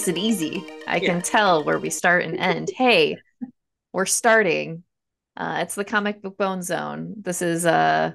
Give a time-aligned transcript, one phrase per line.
[0.00, 0.64] makes it easy.
[0.86, 1.08] I Yeah.
[1.08, 2.70] can tell where we start and end.
[2.74, 3.18] Hey,
[3.92, 4.82] we're starting.
[5.36, 7.14] Uh, it's the comic book bone zone.
[7.20, 8.12] This is uh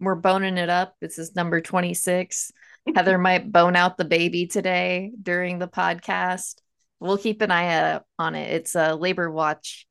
[0.00, 0.96] we're boning it up.
[1.00, 2.50] This is number 26.
[2.96, 6.56] Heather might bone out the baby today during the podcast.
[6.98, 8.50] We'll keep an eye out on it.
[8.52, 9.86] It's a labor watch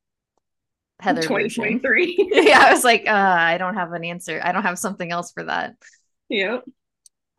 [0.99, 2.31] Heather 2023.
[2.33, 4.41] yeah, I was like, uh, I don't have an answer.
[4.43, 5.75] I don't have something else for that.
[6.27, 6.65] yep.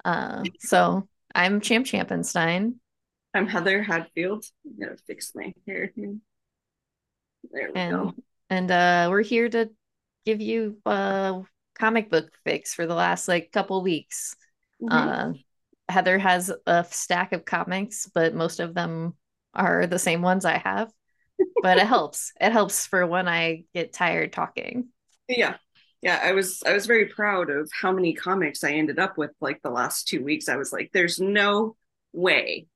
[0.07, 2.77] Uh, so I'm Champ Champenstein.
[3.35, 4.45] I'm Heather Hadfield.
[4.65, 6.17] I'm gonna fix my hair here.
[7.51, 8.15] There we and go.
[8.51, 9.71] and uh we're here to
[10.25, 11.43] give you a
[11.79, 14.37] comic book fix for the last like couple weeks
[14.83, 14.91] Mhm.
[14.93, 15.33] uh
[15.89, 19.15] heather has a stack of comics but most of them
[19.55, 20.93] are the same ones i have
[21.63, 24.89] but it helps it helps for when i get tired talking
[25.29, 25.57] yeah.
[26.03, 29.33] Yeah, I was I was very proud of how many comics I ended up with
[29.41, 30.49] like the last two weeks.
[30.49, 31.77] I was like, there's no
[32.15, 32.69] way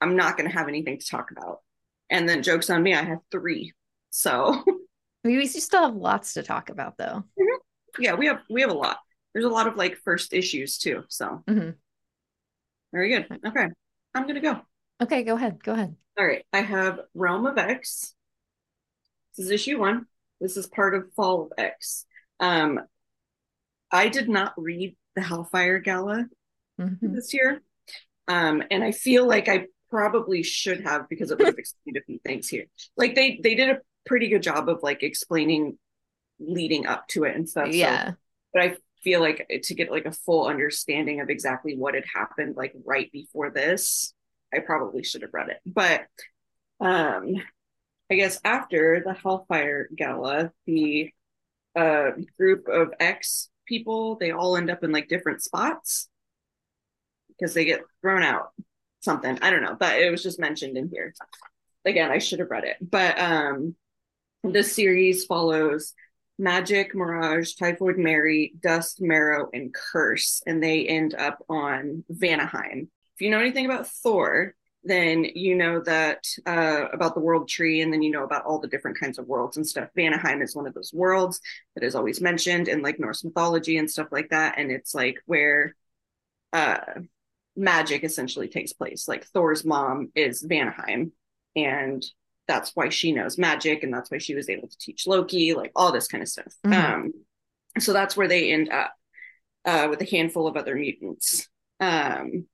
[0.00, 1.60] I'm not gonna have anything to talk about.
[2.10, 3.72] And then jokes on me, I have three.
[4.10, 4.62] So
[5.24, 7.24] we still have lots to talk about though
[7.98, 8.98] yeah, we have we have a lot.
[9.32, 11.04] There's a lot of like first issues too.
[11.08, 11.74] So Mhm.
[12.92, 13.40] very good.
[13.46, 13.68] Okay.
[14.14, 14.60] I'm gonna go.
[15.02, 16.44] okay go ahead go ahead All right.
[16.52, 18.14] I have Realm of X.
[19.36, 20.06] This is issue one.
[20.40, 22.06] This is part of Fall of X.
[22.40, 22.80] Um,
[23.90, 26.26] I did not read the Hellfire Gala
[26.80, 26.98] Mhm.
[27.14, 27.62] this year.
[28.26, 32.02] Um, and I feel like I probably should have because it would have explained a
[32.02, 32.66] few things here.
[32.96, 35.78] Like they they did a pretty good job of like explaining
[36.40, 37.66] leading up to it and stuff.
[37.66, 38.12] So- yeah
[38.52, 42.56] but I feel like to get like a full understanding of exactly what had happened
[42.56, 44.14] like right before this,
[44.52, 45.60] I probably should have read it.
[45.66, 46.06] But
[46.80, 47.34] um
[48.10, 51.10] I guess after the Hellfire Gala, the
[51.76, 56.08] uh group of X people, they all end up in like different spots
[57.28, 58.52] because they get thrown out.
[59.04, 59.38] Something.
[59.42, 61.12] I don't know, but it was just mentioned in here.
[61.84, 62.76] Again, I should have read it.
[62.80, 63.76] But um
[64.42, 65.92] this series follows
[66.40, 72.88] Magik, Mirage, Typhoid Mary, Dust, Marrow, and Curse, and they end up on Vanaheim.
[73.14, 77.82] If you know anything about Thor, then you know that uh, about the world tree,
[77.82, 79.90] and then you know about all the different kinds of worlds and stuff.
[79.94, 81.40] Vanaheim is one of those worlds
[81.74, 85.18] that is always mentioned in like Norse mythology and stuff like that, and it's like
[85.26, 85.76] where
[86.54, 86.78] uh,
[87.56, 89.08] magic essentially takes place.
[89.08, 91.12] Like Thor's mom is Vanaheim,
[91.56, 92.04] and
[92.46, 95.72] that's why she knows magic and that's why she was able to teach Loki, like
[95.74, 96.54] all this kind of stuff.
[96.64, 96.74] Mhm.
[96.74, 97.12] Um,
[97.78, 98.94] so that's where they end up
[99.64, 101.48] uh, with a handful of other mutants.
[101.80, 102.46] Um,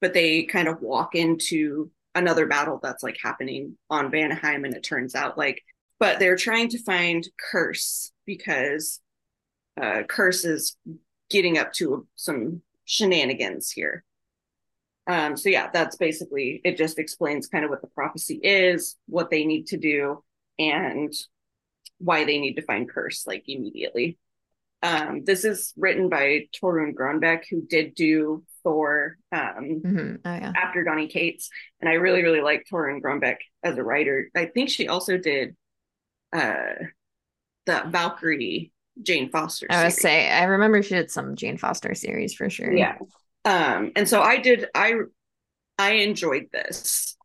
[0.00, 4.82] but they kind of walk into another battle that's like happening on Vanaheim, and it
[4.82, 5.62] turns out like,
[5.98, 9.00] but they're trying to find Curse because
[9.80, 10.76] uh, Curse is
[11.30, 14.04] getting up to some shenanigans here.
[15.06, 16.76] Um, so yeah, that's basically it.
[16.76, 20.22] Just explains kind of what the prophecy is, what they need to do,
[20.58, 21.12] and
[21.98, 24.18] why they need to find Curse like immediately.
[24.82, 30.20] Um, this is written by Torunn Grønbekk, who did do Thor um, Mhm.
[30.24, 31.50] oh yeah after Donny Cates,
[31.80, 34.28] and I really really like Torunn Grønbekk as a writer.
[34.34, 35.56] I think she also did
[36.32, 36.74] uh,
[37.66, 38.72] the Valkyrie
[39.02, 39.66] Jane Foster.
[39.70, 40.02] i would series.
[40.02, 42.96] say i remember she did some jane foster series for sure yeah
[43.46, 44.94] um and so i did i
[45.78, 47.16] i enjoyed this.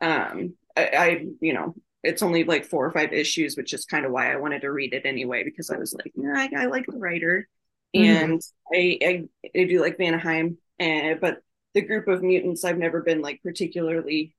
[0.00, 1.74] Um I, I you know
[2.04, 4.70] it's only like four or five issues which is kind of why i wanted to
[4.70, 7.48] read it anyway because i was like yeah, I, I like the writer.
[7.96, 8.04] Mhm.
[8.04, 9.24] and I, I
[9.60, 11.38] i do like vanaheim and but
[11.74, 14.34] the group of mutants i've never been like particularly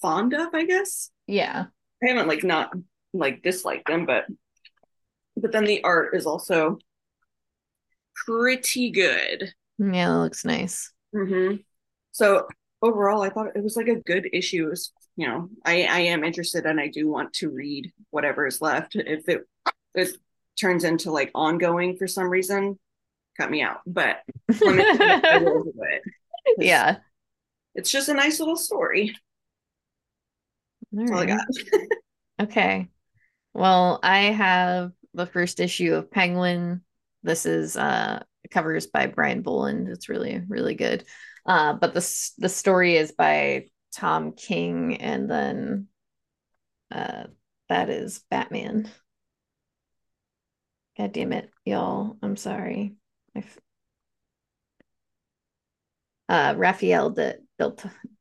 [0.00, 1.10] fond of i guess.
[1.26, 1.66] Yeah.
[2.02, 2.72] I haven't like not
[3.12, 4.26] like disliked them but
[5.36, 6.78] but then the art is also
[8.26, 9.52] pretty good
[9.92, 11.56] yeah it looks nice hmm
[12.12, 12.46] So
[12.82, 14.66] overall, I thought it was like a good issue.
[14.66, 18.46] It was, you know, I I am interested and I do want to read whatever
[18.46, 18.96] is left.
[18.96, 19.42] If it
[19.94, 20.16] it
[20.60, 22.78] turns into like ongoing for some reason,
[23.38, 23.80] cut me out.
[23.86, 26.02] But it- I will do it.
[26.58, 26.98] Yeah
[27.74, 29.14] it's just a nice little story.
[30.92, 31.40] That's all I got.
[32.40, 32.88] Okay.
[33.54, 36.82] Well, I have the first issue of Penguin.
[37.22, 39.88] This is uh covers by Brian Bolland.
[39.88, 41.04] It's really, really good.
[41.46, 45.88] Uh, but the the story is by Tom King, and then
[46.90, 47.24] uh
[47.68, 48.90] that is Batman.
[50.96, 52.16] God damn it, y'all.
[52.22, 52.94] I'm sorry.
[53.34, 53.58] I f-
[56.28, 57.76] uh Raphael de, Del,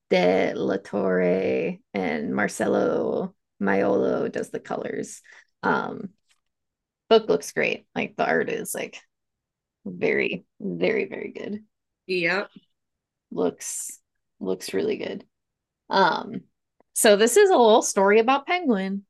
[0.09, 5.21] de la Torre and Marcelo Maiolo does the colors.
[5.63, 6.09] Um,
[7.09, 7.85] book looks great.
[7.95, 8.99] Like the art is like
[9.85, 11.63] very, very, very good.
[12.07, 12.49] Yep.
[13.31, 13.99] Looks
[14.39, 15.25] looks really good.
[15.89, 16.41] Um,
[16.93, 19.05] so this is a little story about Penguin.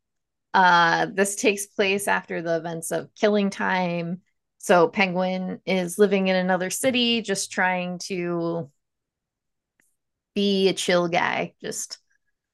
[0.54, 4.22] Uh, this takes place after the events of Killing Time.
[4.58, 8.70] So Penguin is living in another city, just trying to
[10.36, 11.98] be a chill guy, just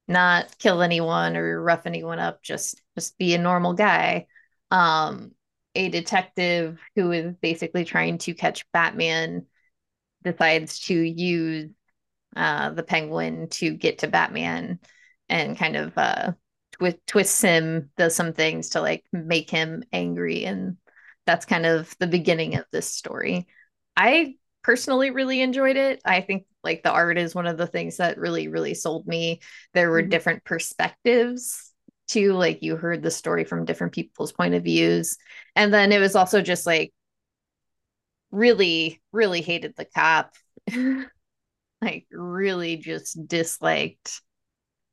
[0.08, 4.28] not kill anyone or rough anyone up, just just be a normal guy.
[4.72, 5.32] Um,
[5.78, 9.46] a detective who is basically trying to catch Batman
[10.24, 11.70] decides to use
[12.36, 14.80] uh, the penguin to get to Batman
[15.30, 16.32] and kind of uh,
[16.74, 20.46] twi- twists him, does some things to like make him angry.
[20.46, 20.78] And
[21.28, 23.46] that's kind of the beginning of this story.
[23.96, 26.02] I personally really enjoyed it.
[26.04, 29.42] I think like the art is one of the things that really, really sold me.
[29.76, 30.10] There were mm-hmm.
[30.10, 31.67] different perspectives
[32.08, 32.34] too.
[32.34, 35.18] Like you heard the story from different people's point of views.
[35.56, 36.94] And then it was also just like
[38.32, 40.34] really, really hated the cop.
[41.82, 44.22] like really just disliked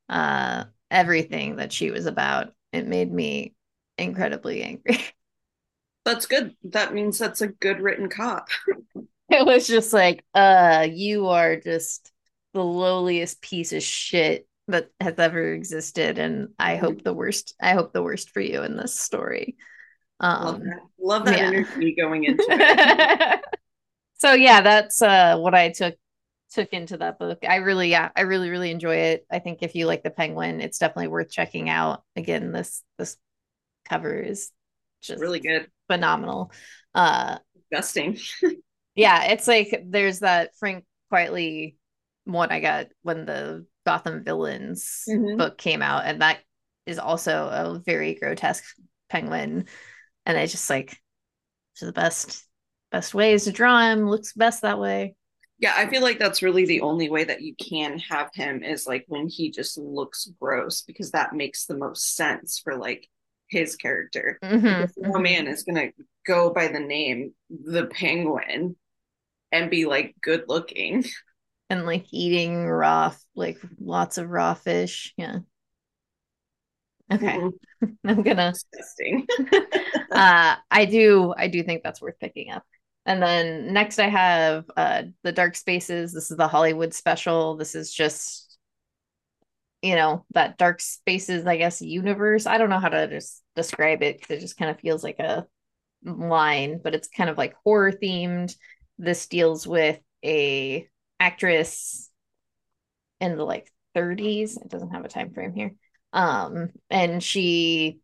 [0.08, 2.52] uh everything that she was about.
[2.72, 3.54] It made me
[3.98, 4.98] incredibly angry.
[6.04, 6.54] That's good.
[6.64, 8.48] That means that's a good written cop.
[9.30, 12.12] it was just like, uh, you are just
[12.52, 17.72] the lowliest piece of shit that has ever existed and i hope the worst i
[17.72, 19.56] hope the worst for you in this story.
[20.20, 21.46] Um love that, love that yeah.
[21.46, 23.40] energy going into it.
[24.14, 25.96] So yeah that's uh what i took
[26.52, 27.44] took into that book.
[27.46, 29.26] I really yeah i really really enjoy it.
[29.30, 32.02] I think if you like the penguin it's definitely worth checking out.
[32.16, 33.16] Again this this
[33.88, 34.50] cover is
[35.02, 35.68] just really good.
[35.88, 36.52] phenomenal.
[36.94, 37.38] Uh
[37.70, 38.18] disgusting.
[38.94, 41.76] yeah it's like there's that frank quitely
[42.24, 45.36] one i got when the Gotham Villains mm-hmm.
[45.36, 46.38] book came out, and that
[46.86, 48.64] is also a very grotesque
[49.08, 49.66] penguin.
[50.26, 50.98] And I just like
[51.76, 52.46] to the best
[52.90, 55.16] best ways to draw him looks best that way.
[55.58, 58.86] Yeah, I feel like that's really the only way that you can have him is
[58.86, 63.08] like when he just looks gross because that makes the most sense for like
[63.48, 64.38] his character.
[64.42, 65.00] Mm-hmm.
[65.00, 65.22] No mm-hmm.
[65.22, 65.90] man is gonna
[66.26, 68.76] go by the name the penguin
[69.52, 71.04] and be like good looking.
[71.70, 75.38] And like eating raw like lots of raw fish yeah.
[77.12, 77.36] Okay.
[77.36, 77.86] Mm-hmm.
[78.08, 79.26] i'm gonna disgusting.
[80.10, 82.64] Uh i do i do think that's worth picking up.
[83.04, 86.12] And then next i have uh the dark spaces.
[86.12, 87.56] This is the hollywood special.
[87.56, 88.58] This is just
[89.82, 92.46] you know that dark spaces i guess universe.
[92.46, 95.18] I don't know how to just describe it because it just kind of feels like
[95.18, 95.46] a
[96.04, 98.54] line but it's kind of like horror themed
[98.98, 100.88] this deals with a
[101.20, 102.10] actress
[103.20, 104.56] in the like 30s.
[104.56, 105.74] It doesn't have a time frame here.
[106.12, 108.00] Um, and she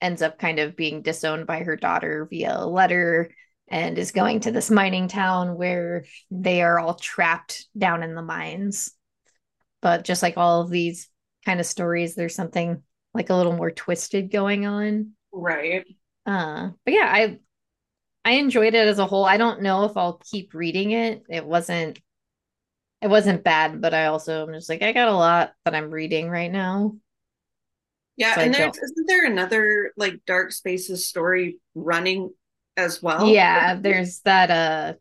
[0.00, 3.30] ends up kind of being disowned by her daughter via a letter
[3.68, 8.22] and is going to this mining town where they are all trapped down in the
[8.22, 8.92] mines.
[9.80, 11.08] But just like all of these
[11.44, 12.82] kind of stories, there's something
[13.12, 15.12] like a little more twisted going on.
[15.32, 15.84] Right.
[16.26, 17.38] Uh, but yeah, I
[18.24, 19.24] I enjoyed it as a whole.
[19.24, 21.22] I don't know if I'll keep reading it.
[21.28, 22.00] It wasn't
[23.04, 25.90] it wasn't bad, but I also am just like I got a lot that I'm
[25.90, 26.96] reading right now.
[28.16, 32.32] Yeah, so and there's isn't there another like Dark Spaces story running
[32.78, 33.28] as well?
[33.28, 34.94] Yeah, there's that uh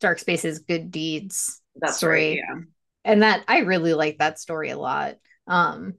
[0.00, 2.30] Dark Spaces Good Deeds That's story.
[2.30, 2.62] Right, yeah.
[3.04, 5.14] And that I really like that story a lot.
[5.46, 5.94] Um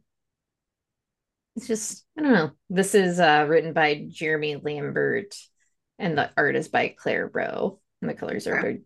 [1.56, 2.52] it's just I don't know.
[2.70, 5.34] This is uh written by Jeremy Lambert
[5.98, 7.80] and the art is by Claire Roe.
[8.02, 8.80] And the colors are by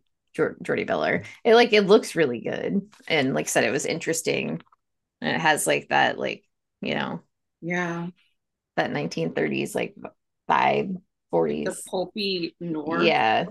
[0.61, 1.25] Jordie Bellaire.
[1.43, 4.61] It like it looks really good, and like I said, it was interesting.
[5.21, 6.43] And it has like that, like
[6.81, 7.21] you know,
[7.61, 8.07] yeah,
[8.75, 9.95] that 1930s like
[10.49, 13.03] vibe, 40s, the pulpy noir.
[13.03, 13.47] Yeah,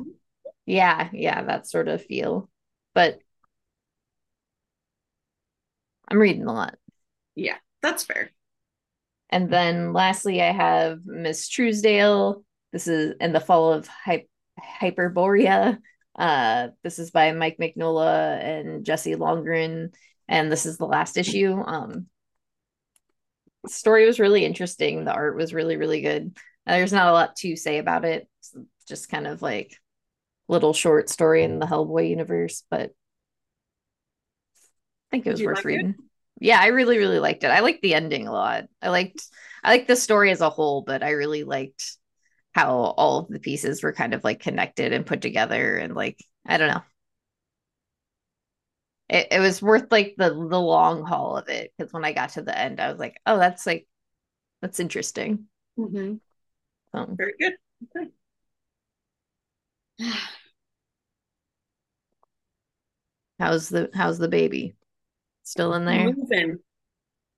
[0.66, 2.50] yeah, yeah, that sort of feel.
[2.94, 3.20] But
[6.08, 6.78] I'm reading a lot.
[7.34, 8.30] Yeah, that's fair.
[9.30, 12.44] And then lastly, I have Miss Truesdale.
[12.72, 14.26] This is in the fall of Hy-
[14.58, 15.78] Hyperborea.
[16.18, 19.92] Uh, this is by Mike Mignola and Jesse Lonergan,
[20.26, 21.62] and this is the last issue.
[21.64, 22.06] Um,
[23.68, 25.04] story was really interesting.
[25.04, 26.36] The art was really, really good.
[26.66, 28.28] Uh, there's not a lot to say about it.
[28.40, 28.54] It's
[28.88, 29.76] just kind of like
[30.48, 32.90] little short story in the Hellboy universe, but
[34.56, 35.90] I think it was worth like reading.
[35.90, 36.04] It?
[36.40, 37.50] Yeah, I really, really liked it.
[37.50, 38.64] I liked the ending a lot.
[38.82, 39.24] I liked
[39.62, 41.96] I liked the story as a whole, but I really liked
[42.58, 46.18] how all of the pieces were kind of like connected and put together and like
[46.44, 46.82] I don't know.
[49.08, 52.30] It, it was worth like the the long haul of it because when I got
[52.30, 53.86] to the end, I was like, oh, that's like
[54.60, 55.44] that's interesting.
[55.78, 56.14] Mm-hmm.
[56.98, 57.52] Um, Very good.
[57.96, 58.08] Okay.
[63.38, 64.74] how's the how's the baby?
[65.44, 66.12] still in there.
[66.12, 66.58] Moving.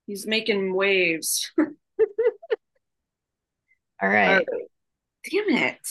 [0.06, 1.52] He's making waves.
[4.02, 4.40] All right.
[4.40, 4.44] Uh,
[5.28, 5.88] damn it.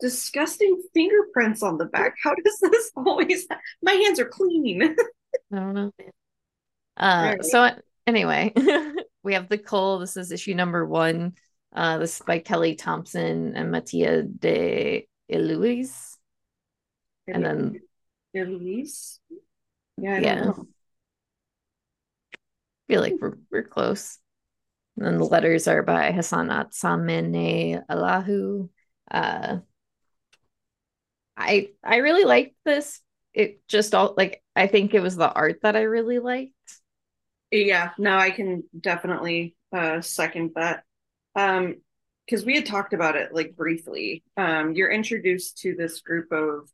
[0.00, 2.14] Disgusting fingerprints on the back.
[2.22, 3.46] How does this always
[3.82, 4.82] my hands are clean?
[5.52, 5.92] I don't know.
[6.96, 7.44] Uh Right.
[7.44, 7.70] so
[8.06, 8.52] anyway,
[9.22, 9.98] we have the Cull.
[9.98, 11.34] This is issue number one.
[11.74, 16.18] Uh this is by Kelly Thompson and Mattia De Iulis.
[17.28, 17.80] And then
[18.34, 19.20] Elise?
[19.96, 20.34] Yeah, I Yeah.
[20.34, 20.66] know.
[22.88, 24.18] feel like we're we're close.
[24.98, 28.68] And the letters are by Hassanat Samene Allahu.
[29.10, 29.58] Uh,
[31.36, 33.00] I I really liked this.
[33.32, 36.52] It just all like I think it was the art that I really liked.
[37.50, 40.84] Yeah, no, I can definitely uh second that.
[41.34, 41.76] Um,
[42.26, 44.22] because we had talked about it like briefly.
[44.36, 46.68] Um, you're introduced to this group of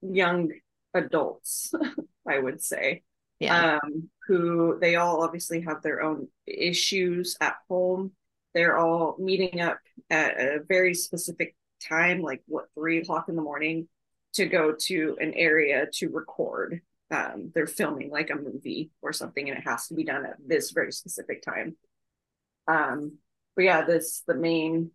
[0.00, 0.52] young
[0.94, 1.72] adults,
[2.28, 3.02] I would say.
[3.38, 3.78] Yeah.
[3.82, 8.12] um, who they all obviously have their own issues at home.
[8.54, 9.78] They're all meeting up
[10.10, 13.88] at a very specific time, like what, three o'clock in the morning,
[14.34, 16.80] to go to an area to record.
[17.10, 20.36] Um, they're filming like a movie or something, and it has to be done at
[20.44, 21.76] this very specific time.
[22.66, 23.18] Um,
[23.54, 24.90] but yeah, this the main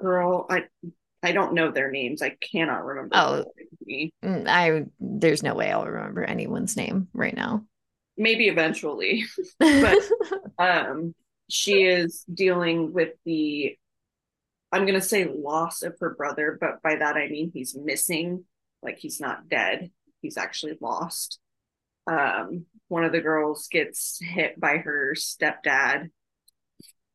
[0.00, 0.46] girl.
[0.50, 0.64] I
[1.22, 2.20] I don't know their names.
[2.20, 3.16] I cannot remember.
[3.16, 3.44] Oh.
[3.88, 7.64] Mm, I there's no way I'll remember anyone's name right now.
[8.16, 9.24] Maybe eventually.
[9.58, 10.10] But-
[10.58, 11.14] um
[11.50, 13.76] she is dealing with the
[14.72, 18.44] i'm going to say loss of her brother but by that i mean he's missing
[18.82, 19.90] like he's not dead
[20.22, 21.38] he's actually lost
[22.06, 26.10] um one of the girls gets hit by her stepdad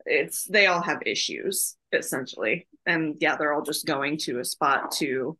[0.05, 4.91] it's they all have issues essentially and yeah they're all just going to a spot
[4.91, 5.37] to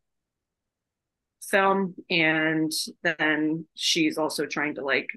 [1.42, 2.72] film and
[3.04, 5.10] then she's also trying to like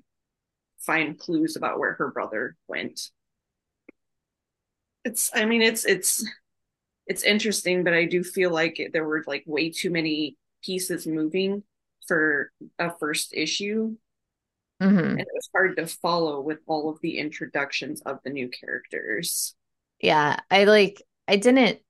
[0.87, 3.11] find clues about where her brother went
[5.05, 6.25] it's i mean it's it's
[7.07, 11.63] it's interesting but i do feel like there were like way too many pieces moving
[12.09, 13.97] for a first issue
[14.81, 15.19] Mhm.
[15.19, 19.55] and it was hard to follow with all of the introductions of the new characters
[20.01, 21.81] Yeah, I like I didn't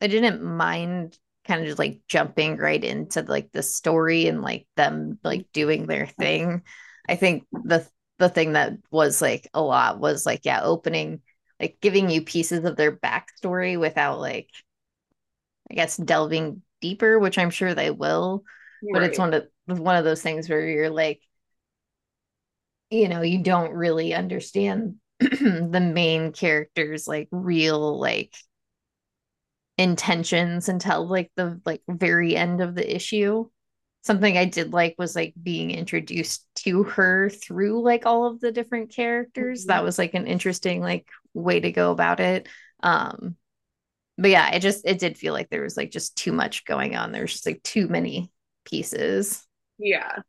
[0.00, 4.66] I didn't mind kind of just like jumping right into like the story and like
[4.76, 6.62] them like doing their thing.
[7.08, 7.86] I think the
[8.18, 11.22] the thing that was like a lot was like yeah, opening
[11.60, 14.50] like giving you pieces of their backstory without like
[15.70, 18.44] I guess delving deeper, which I'm sure they will,
[18.92, 21.20] but it's one of one of those things where you're like
[22.90, 28.34] you know, you don't really understand the main character's like real like
[29.76, 33.48] intentions until like the like very end of the issue.
[34.02, 38.52] Something I did like was like being introduced to her through like all of the
[38.52, 39.66] different characters.
[39.66, 39.84] That Mhm.
[39.84, 42.48] was like an interesting like way to go about it.
[42.82, 43.36] Um
[44.18, 46.96] but yeah, it just it did feel like there was like just too much going
[46.96, 47.12] on.
[47.12, 48.30] There's just like too many
[48.64, 49.46] pieces.
[49.78, 50.22] yeah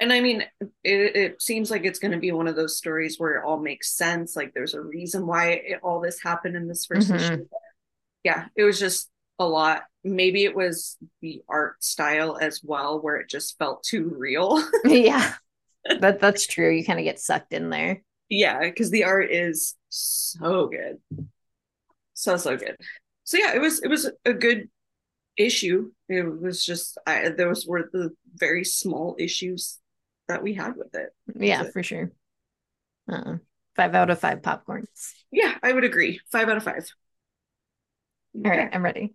[0.00, 3.18] and i mean it, it seems like it's going to be one of those stories
[3.18, 6.68] where it all makes sense like there's a reason why it, all this happened in
[6.68, 7.14] this 1st Mhm.
[7.14, 7.46] issue
[8.24, 9.10] yeah it was just
[9.42, 14.12] a lot maybe it was the art style as well where it just felt too
[14.16, 15.34] real yeah.
[16.00, 16.70] That that's true.
[16.70, 18.02] You kind of get sucked in there.
[18.28, 20.98] yeah because the art is so good
[22.14, 22.76] so so good
[23.24, 24.68] so yeah it was it was a good
[25.36, 29.78] issue it was just I, those were the very small issues
[30.28, 31.72] that we had with it Yeah, it.
[31.72, 32.12] for sure.
[33.10, 33.36] Uh,
[33.74, 35.12] five out of five popcorns.
[35.32, 36.86] yeah i would agree five out of five
[38.34, 39.14] All right, I'm ready.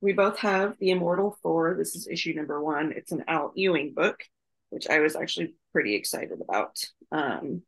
[0.00, 1.74] We both have the immortal thor.
[1.76, 2.92] This is issue number one.
[2.92, 4.20] It's an al ewing book
[4.70, 6.76] which i was actually pretty excited about.
[7.10, 7.62] Um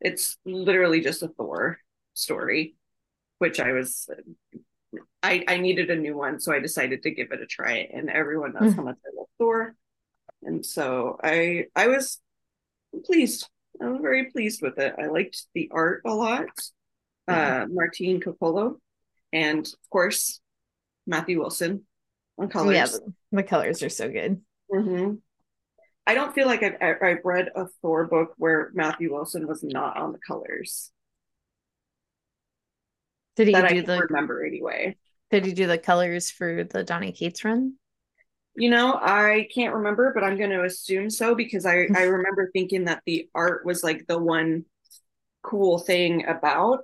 [0.00, 1.78] it's literally just a thor
[2.14, 2.74] story
[3.38, 4.08] which i was
[5.22, 8.08] i i needed a new one so i decided to give it a try and
[8.08, 8.76] everyone knows Mm.
[8.76, 9.74] how much i love thor.
[10.42, 12.18] And so i i was
[13.04, 13.46] pleased.
[13.80, 14.94] I was very pleased with it.
[14.98, 16.48] I liked the art a lot
[17.28, 17.64] Yeah.
[17.64, 18.78] uh martine Cóccolo,
[19.34, 20.40] and of course
[21.10, 21.84] matthew wilson
[22.38, 22.86] on colors Yeah,
[23.32, 24.40] the, colors are so good.
[24.72, 25.20] Mhm.
[26.06, 29.96] I don't feel like I've I've read a Thor book where Matthew Wilson was not
[29.96, 30.92] on the colors
[33.36, 34.96] Did he I do can the remember anyway.
[35.30, 37.76] did he do the colors for the Donny Cates run?
[38.56, 42.50] You know, I can't remember, but I'm going to assume so because I I remember
[42.52, 44.64] thinking that the art was like the one
[45.42, 46.80] cool thing about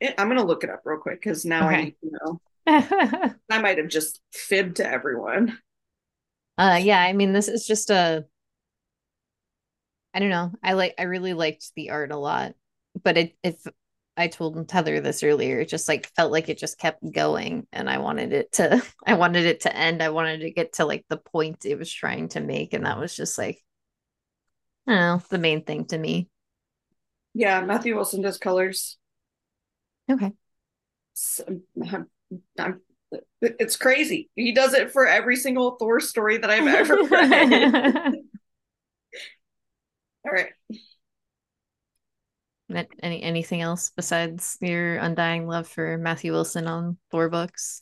[0.00, 0.14] it.
[0.18, 2.40] I'm going to look it up real quick because now I need to know.
[3.48, 5.58] I might have just fibbed to everyone.
[6.58, 8.24] Uh yeah, I mean this is just a
[10.14, 10.52] I don't know.
[10.62, 12.54] I like I really liked the art a lot.
[13.02, 13.56] But it if
[14.16, 17.88] I told Heather this earlier, it just like felt like it just kept going and
[17.90, 20.02] I wanted it to I wanted it to end.
[20.02, 22.98] I wanted to get to like the point it was trying to make and that
[22.98, 23.62] was just like
[24.88, 26.28] I know, the main thing to me.
[27.34, 28.96] Yeah, Matthew Wilson does colors.
[30.10, 30.32] Okay.
[31.12, 31.44] So,
[32.58, 32.80] I'm,
[33.40, 34.30] it's crazy.
[34.34, 38.14] He does it for every single Thor story that I've ever read.
[40.24, 40.52] All right.
[43.00, 47.80] Any anything else besides your undying love for Matthew Wilson on Thor books?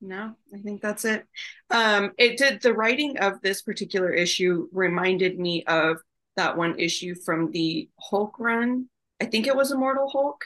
[0.00, 1.26] No, I think that's it.
[1.70, 5.96] Um, it did the writing of this particular issue reminded me of
[6.36, 8.88] that one issue from the Hulk run.
[9.20, 10.44] I think it was Immortal Hulk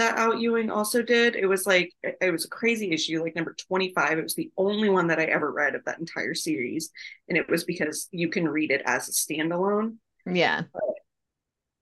[0.00, 1.36] that Al Ewing also did.
[1.36, 4.18] It was like it was a crazy issue, like number 25.
[4.18, 6.90] It was the only one that I ever read of that entire series.
[7.28, 9.96] And it was because you can read it as a standalone.
[10.26, 10.64] Yeah.
[10.72, 10.82] But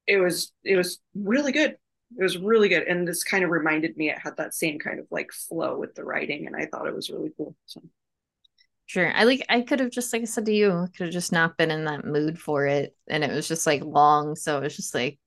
[0.06, 1.76] it was it was really good.
[2.18, 2.84] It was really good.
[2.84, 5.94] And this kind of reminded me it had that same kind of like flow with
[5.94, 6.46] the writing.
[6.46, 7.54] And I thought it was really cool.
[7.66, 7.82] So
[8.86, 9.12] Sure.
[9.12, 11.30] I like I could have just like I said to you, I could have just
[11.32, 12.96] not been in that mood for it.
[13.06, 14.34] And it was just like long.
[14.34, 15.18] So it was just like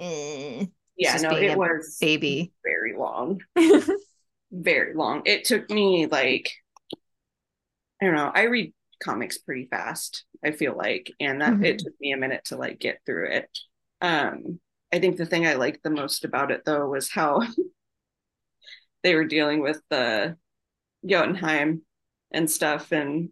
[0.00, 0.66] eh.
[0.96, 2.52] Yeah, no, it was baby.
[2.64, 3.40] Very long.
[4.52, 5.22] very long.
[5.24, 6.52] It took me like
[8.00, 8.30] I don't know.
[8.34, 8.72] I read
[9.02, 11.10] comics pretty fast, I feel like.
[11.20, 11.64] And that mm-hmm.
[11.64, 13.58] it took me a minute to like get through it.
[14.00, 14.60] Um,
[14.92, 17.42] I think the thing I liked the most about it though was how
[19.02, 20.36] they were dealing with the
[21.04, 21.82] Jotunheim
[22.32, 23.30] and stuff and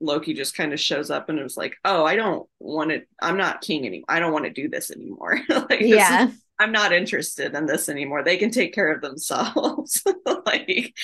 [0.00, 3.02] Loki just kind of shows up and it was like, "Oh, I don't want to
[3.20, 4.06] I'm not king anymore.
[4.08, 6.28] I don't want to do this anymore." like Yeah.
[6.28, 8.22] Is, I'm not interested in this anymore.
[8.22, 10.00] They can take care of themselves.
[10.46, 10.94] like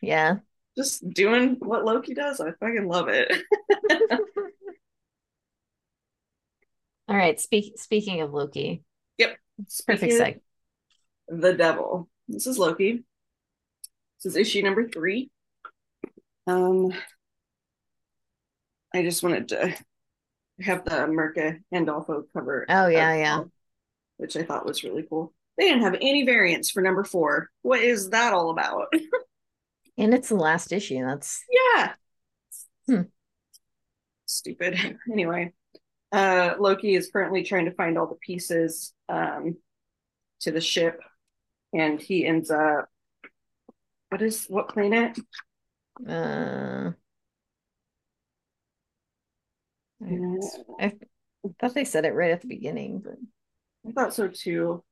[0.00, 0.36] Yeah.
[0.76, 2.40] Just doing what Loki does.
[2.40, 3.32] I fucking love it.
[7.08, 7.40] All right.
[7.40, 8.84] Speak, speaking of Loki.
[9.18, 9.36] Yep.
[9.86, 10.40] Perfect seg.
[11.26, 12.08] The devil.
[12.28, 13.02] This is Loki.
[14.22, 15.32] This is issue number three.
[16.46, 16.92] Um,
[18.94, 19.74] I just wanted to
[20.60, 22.66] have the Mirka Andolfo cover.
[22.68, 23.42] Oh yeah, yeah.
[24.16, 25.32] Which I thought was really cool.
[25.58, 27.50] They didn't have any variants for number four.
[27.62, 28.92] What is that all about?
[29.98, 31.04] and it's the last issue.
[31.04, 31.92] That's yeah.
[32.86, 33.02] Hmm.
[34.26, 34.98] Stupid.
[35.10, 35.52] Anyway,
[36.12, 39.56] uh, Loki is currently trying to find all the pieces um,
[40.40, 41.00] to the ship,
[41.72, 42.88] and he ends up.
[44.08, 45.18] What is what planet?
[46.06, 46.92] Uh,
[50.02, 50.92] I
[51.60, 53.14] thought they said it right at the beginning, but
[53.88, 54.82] I thought so too.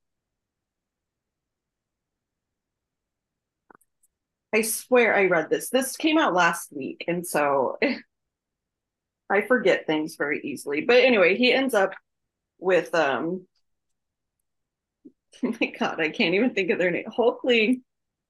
[4.55, 5.69] I swear I read this.
[5.69, 7.77] This came out last week, and so
[9.31, 10.83] I forget things very easily.
[10.83, 11.93] But anyway, he ends up
[12.59, 13.47] with um
[15.45, 17.07] oh my god, I can't even think of their name.
[17.07, 17.83] Hulkling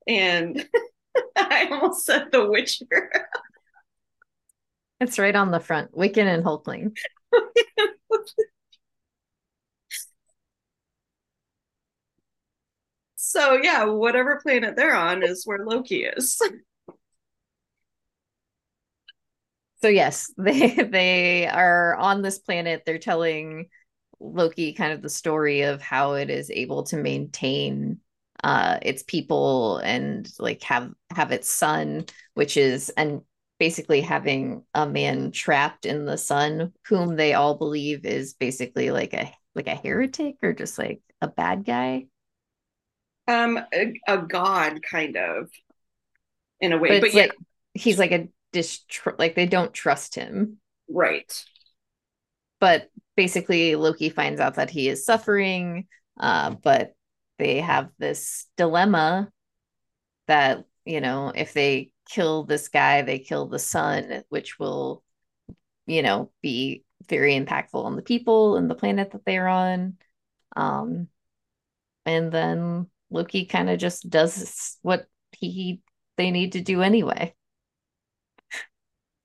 [0.06, 0.66] and
[1.36, 3.10] I almost said the Witcher.
[5.00, 5.92] It's right on the front.
[5.92, 6.96] Wiccan and Hulkling.
[13.16, 16.40] so yeah, whatever planet they're on is where Loki is.
[19.82, 22.82] so yes, they they are on this planet.
[22.86, 23.68] They're telling
[24.20, 28.00] Loki kind of the story of how it is able to maintain
[28.42, 33.22] uh its people and like have have its sun, which is and
[33.64, 39.14] basically having a man trapped in the sun whom they all believe is basically like
[39.14, 42.04] a like a heretic or just like a bad guy
[43.28, 45.48] um a, a god kind of
[46.60, 47.32] in a way but, but yeah like,
[47.74, 50.58] he's like a distr- like they don't trust him.
[50.88, 51.44] Right.
[52.60, 55.86] But basically Loki finds out that he is suffering,
[56.18, 56.94] uh, but
[57.38, 59.30] they have this dilemma
[60.28, 65.02] that, you know, if they kill this guy, they kill the sun, which will,
[65.86, 69.96] you know, be very impactful on the people and the planet that they're on.
[70.56, 71.08] Um,
[72.06, 75.80] and then Loki kind of just does what he
[76.16, 77.34] they need to do anyway.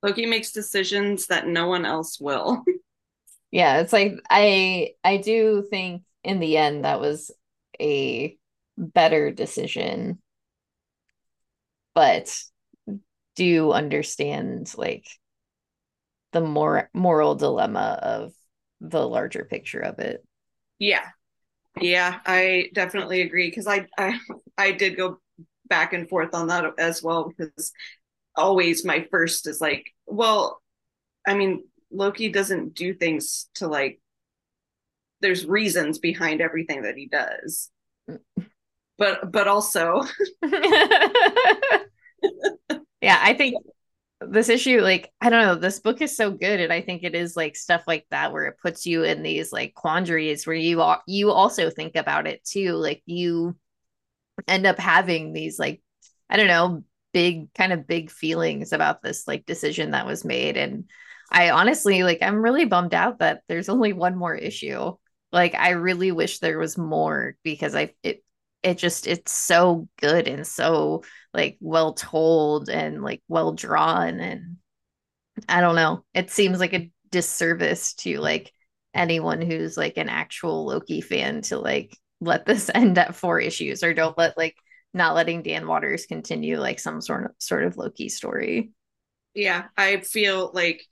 [0.02, 2.63] Loki makes decisions that no one else will.
[3.52, 7.32] yeah, it's like I I do think in the end that was
[7.80, 8.38] a
[8.78, 10.20] better decision.
[11.94, 12.34] But
[13.39, 15.08] do understand like
[16.34, 18.34] the more moral dilemma of
[18.82, 20.25] the larger picture of it.
[20.78, 21.06] Yeah.
[21.80, 24.19] Yeah, I definitely agree because I, I
[24.58, 25.21] I did go
[25.69, 27.71] back and forth on that as well because
[28.36, 30.62] always my first is like, well,
[31.25, 34.02] I mean, Loki doesn't do things to like
[35.21, 37.71] there's reasons behind everything that he does.
[38.10, 38.19] Mm.
[38.97, 40.02] But but also
[43.02, 43.56] Yeah, I think
[44.22, 47.16] this issue like I don't know, this book is so good and I think it
[47.16, 50.84] is like stuff like that where it puts you in these like quandaries where you
[51.08, 53.58] you also think about it too, like you
[54.48, 55.82] end up having these like
[56.30, 56.84] I don't know,
[57.14, 60.86] big kind of big feelings about this like decision that was made and
[61.32, 64.94] I honestly like I'm really bummed out that there's only one more issue.
[65.32, 68.24] Like I really wish there was more because I it
[68.64, 74.58] it just it's so good and so like well told and like well drawn and
[75.48, 76.04] I don't know.
[76.13, 78.52] It seems like a disservice to like
[78.94, 83.84] anyone who's like an actual Loki fan to like let this end at four issues
[83.84, 84.56] or don't let like
[84.94, 88.72] not letting Dan Watters continue like some sort of sort of Loki story.
[89.34, 90.84] Yeah, I feel like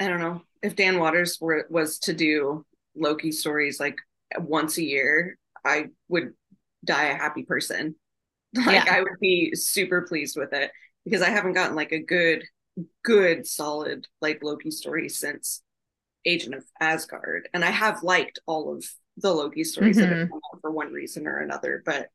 [0.00, 2.64] I don't know if Dan Watters were was to do
[2.96, 3.98] Loki stories like
[4.38, 6.34] once a year, I would
[6.84, 7.94] die a happy person.
[8.66, 8.94] Like yeah.
[8.94, 10.70] I would be super pleased with it
[11.04, 12.44] because I haven't gotten like a good,
[13.04, 15.62] good, solid like Loki story since
[16.24, 18.84] Agent of Asgard, and I have liked all of
[19.18, 20.08] the Loki stories mm-hmm.
[20.08, 20.32] that have mm-hmm.
[20.32, 22.08] come out for one reason or another, but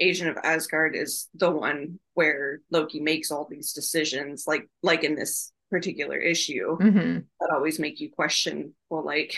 [0.00, 5.14] Agent of Asgard is the one where Loki makes all these decisions, like like in
[5.14, 7.18] this particular issue, mm-hmm.
[7.40, 9.36] that always make you question, well, like,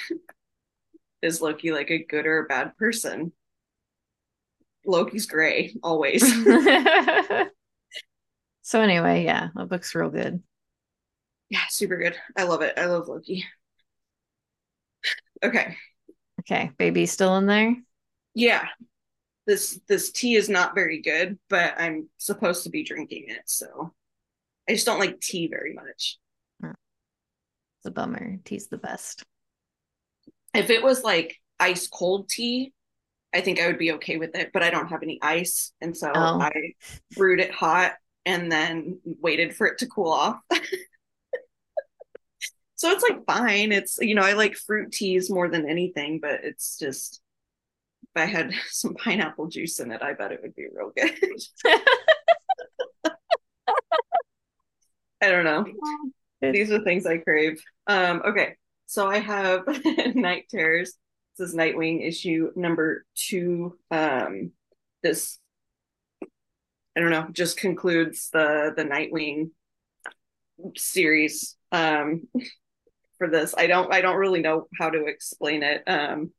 [1.23, 3.33] is Loki like a good or a bad person?
[4.87, 6.23] Loki's gray always.
[8.63, 10.43] so anyway, yeah, that book's real good.
[11.51, 12.17] Yeah, super good.
[12.37, 12.75] I love it.
[12.79, 13.45] I love Loki.
[15.45, 15.77] Okay.
[16.41, 17.77] Okay, baby still in there?
[18.35, 18.67] Yeah.
[19.47, 23.93] This this tea is not very good, but I'm supposed to be drinking it, so
[24.69, 26.19] I just don't like tea very much.
[26.61, 26.71] Hmm.
[27.79, 28.39] It's a bummer.
[28.45, 29.25] Tea's the best.
[30.55, 32.73] If it was like ice cold tea,
[33.35, 35.73] I think I would be okay with it, but I don't have any ice.
[35.81, 36.41] And so oh.
[36.41, 36.75] I
[37.17, 37.95] brewed it hot
[38.27, 40.37] and then waited for it to cool off.
[42.75, 43.73] so it's like fine.
[43.73, 47.23] It's, you know, I like fruit teas more than anything, but it's just,
[48.03, 51.13] if I had some pineapple juice in it, I bet it would be real good.
[55.23, 55.65] I don't know.
[56.41, 57.63] These are things I crave.
[57.87, 58.57] Um, okay.
[58.87, 59.63] So I have
[60.15, 60.99] Night Terrors
[61.43, 63.77] is Nightwing issue number two.
[63.91, 64.53] Um,
[65.03, 65.39] this
[66.97, 69.51] I don't know, just concludes the the Nightwing
[70.77, 72.29] series um,
[73.19, 73.55] for this.
[73.57, 75.83] I don't I don't really know how to explain it.
[75.87, 76.33] Um,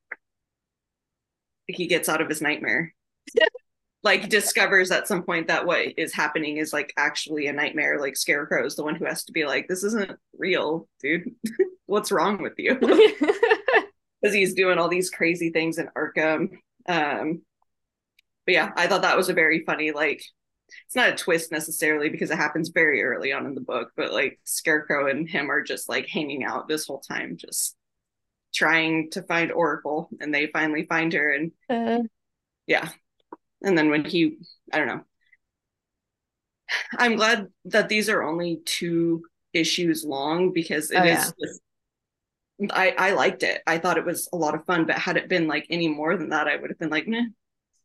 [1.67, 2.93] he gets out of his nightmare.
[4.03, 7.99] like discovers at some point that what is happening is like actually a nightmare.
[7.99, 11.31] Like Scarecrow is the one who has to be like, "This isn't real, dude.
[11.85, 12.77] What's wrong with you?"
[14.23, 16.57] because he's doing all these crazy things in Arkham.
[16.87, 17.41] Um,
[18.45, 20.23] but yeah, I thought that was a very funny like.
[20.87, 24.11] It's not a twist necessarily because it happens very early on in the book, but
[24.11, 27.75] like Scarecrow and him are just like hanging out this whole time, just
[28.55, 32.01] trying to find Oracle, and they finally find her, and uh.
[32.65, 32.89] yeah,
[33.61, 34.37] and then when he,
[34.71, 35.01] I don't know.
[36.97, 41.47] I'm glad that these are only two issues long because it oh, is yeah.
[41.47, 41.61] just
[42.71, 43.61] I I liked it.
[43.67, 46.15] I thought it was a lot of fun, but had it been like any more
[46.17, 47.23] than that, I would have been like, nah,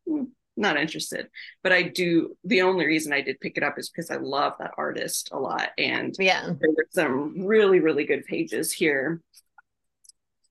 [0.07, 0.23] hmm,
[0.57, 1.27] not interested.
[1.63, 2.37] But I do.
[2.43, 5.39] The only reason I did pick it up is because I love that artist a
[5.39, 9.21] lot, and yeah, there were some really really good pages here.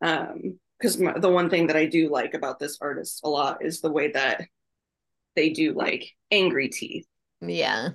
[0.00, 3.80] Um, because the one thing that I do like about this artist a lot is
[3.80, 4.42] the way that
[5.34, 7.06] they do like angry teeth.
[7.40, 7.90] Yeah.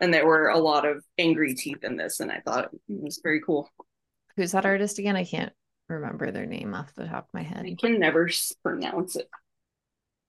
[0.00, 3.20] And there were a lot of angry teeth in this, and I thought it was
[3.22, 3.68] very cool.
[4.40, 5.16] Who's that artist again?
[5.16, 5.52] I can't
[5.86, 7.66] remember their name off the top of my head.
[7.66, 8.30] I can never
[8.62, 9.28] pronounce it.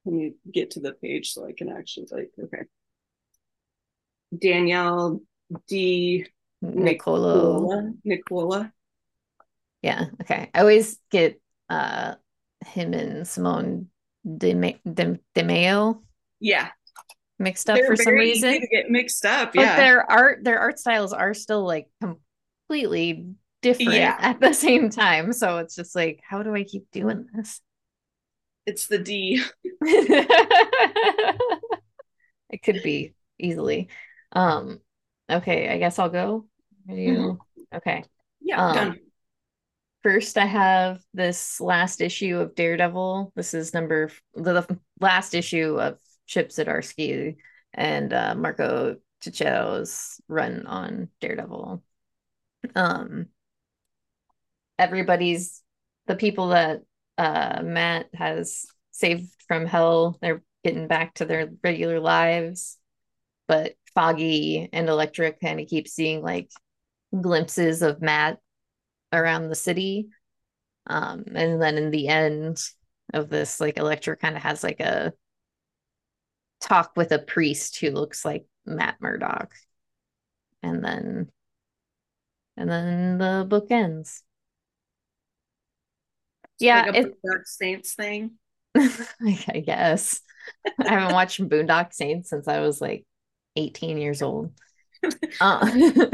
[0.03, 2.63] Let me get to the page so I can actually like okay.
[4.37, 5.21] Daniele
[5.65, 6.25] Di
[6.61, 7.93] Nicuolo.
[8.03, 8.73] Nicola.
[9.81, 10.49] Yeah, okay.
[10.53, 12.15] I always get uh
[12.65, 13.87] him and Simone
[14.27, 16.03] De, De, Di Meo.
[16.41, 16.67] Yeah.
[17.39, 18.61] Mixed up They're for some reason.
[18.69, 19.53] get mixed up.
[19.53, 19.77] But yeah.
[19.77, 24.17] their art their art styles are still like completely different yeah.
[24.19, 25.33] at the same time.
[25.33, 27.61] So it's just like, how do I keep doing this?
[28.65, 29.43] It's the D.
[29.81, 30.27] it
[32.63, 33.89] could be easily.
[34.31, 34.79] Um,
[35.29, 36.45] okay, I guess I'll go.
[36.89, 37.77] Are you mm-hmm.
[37.77, 38.03] okay?
[38.39, 38.99] Yeah, um, done.
[40.03, 43.33] First, I have this last issue of Daredevil.
[43.35, 47.35] This is number the, the last issue of Chip Zdarsky
[47.73, 51.83] and uh, Marco Checchetto's run on Daredevil.
[52.75, 53.27] Um,
[54.81, 55.61] everybody's
[56.07, 56.81] the people that
[57.17, 60.17] uh, Matt has saved from hell.
[60.21, 62.77] They're getting back to their regular lives,
[63.47, 66.49] but Foggy and Elektra kind of keep seeing like
[67.19, 68.39] glimpses of Matt
[69.13, 70.09] around the city.
[70.87, 72.59] Um, and then in the end
[73.13, 75.13] of this, like Elektra kind of has like a
[76.59, 79.53] talk with a priest who looks like Matt Murdock.
[80.63, 81.29] And then
[82.57, 84.23] and then the book ends.
[86.61, 88.31] Yeah, like a Boondock Saints thing.
[88.77, 90.21] I guess.
[90.79, 93.05] I haven't watched Boondock Saints since I was like
[93.55, 94.53] 18 years old.
[95.39, 96.07] Uh,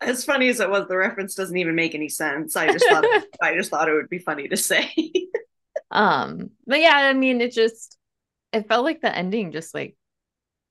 [0.00, 2.56] as funny as it was, the reference doesn't even make any sense.
[2.56, 3.04] I just thought
[3.42, 4.90] I just thought it would be funny to say.
[5.90, 7.98] um, but yeah, I mean, it just
[8.52, 9.96] it felt like the ending just like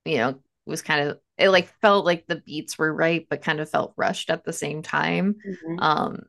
[0.06, 3.60] you know was kind of it like felt like the beats were right, but kind
[3.60, 5.36] of felt rushed at the same time.
[5.48, 5.80] Mm-hmm.
[5.80, 6.24] Um,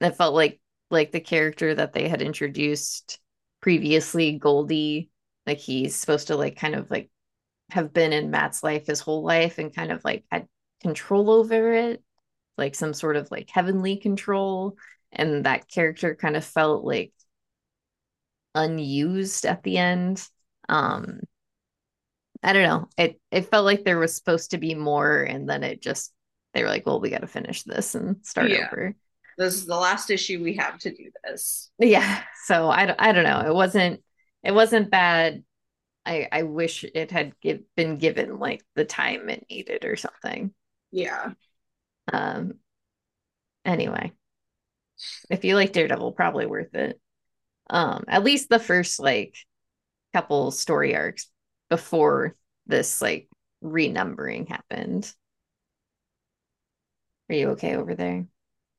[0.00, 3.18] it felt like like the character that they had introduced
[3.60, 5.10] previously, Goldie,
[5.46, 7.10] like he's supposed to like kind of like
[7.70, 10.46] have been in Matt's life his whole life and kind of like had
[10.80, 12.02] control over it,
[12.56, 14.76] like some sort of like heavenly control.
[15.12, 17.12] And that character kind of felt like
[18.54, 20.26] unused at the end.
[20.68, 21.20] Um
[22.42, 22.88] I don't know.
[22.96, 26.12] It it felt like there was supposed to be more and then it just
[26.54, 28.66] they were like, well, we got to finish this and start yeah.
[28.66, 28.94] over.
[29.36, 31.70] This is the last issue we have to do this.
[31.78, 32.22] Yeah.
[32.44, 33.40] So I, I don't know.
[33.40, 34.02] It wasn't
[34.42, 35.42] it wasn't bad
[36.06, 40.54] I I wish it had give, been given like the time it needed or something.
[40.92, 41.32] Yeah.
[42.12, 42.54] Um.
[43.64, 44.12] Anyway,
[45.28, 47.00] if you like Daredevil, probably worth it.
[47.68, 49.36] Um, at least the first like
[50.14, 51.28] couple story arcs
[51.68, 53.28] before this like
[53.62, 55.12] renumbering happened.
[57.28, 58.26] Are you okay over there?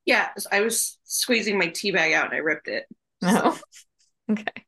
[0.08, 2.86] Yeah, I was squeezing my tea bag out and I ripped it.
[3.22, 3.60] Oh,
[4.32, 4.66] okay.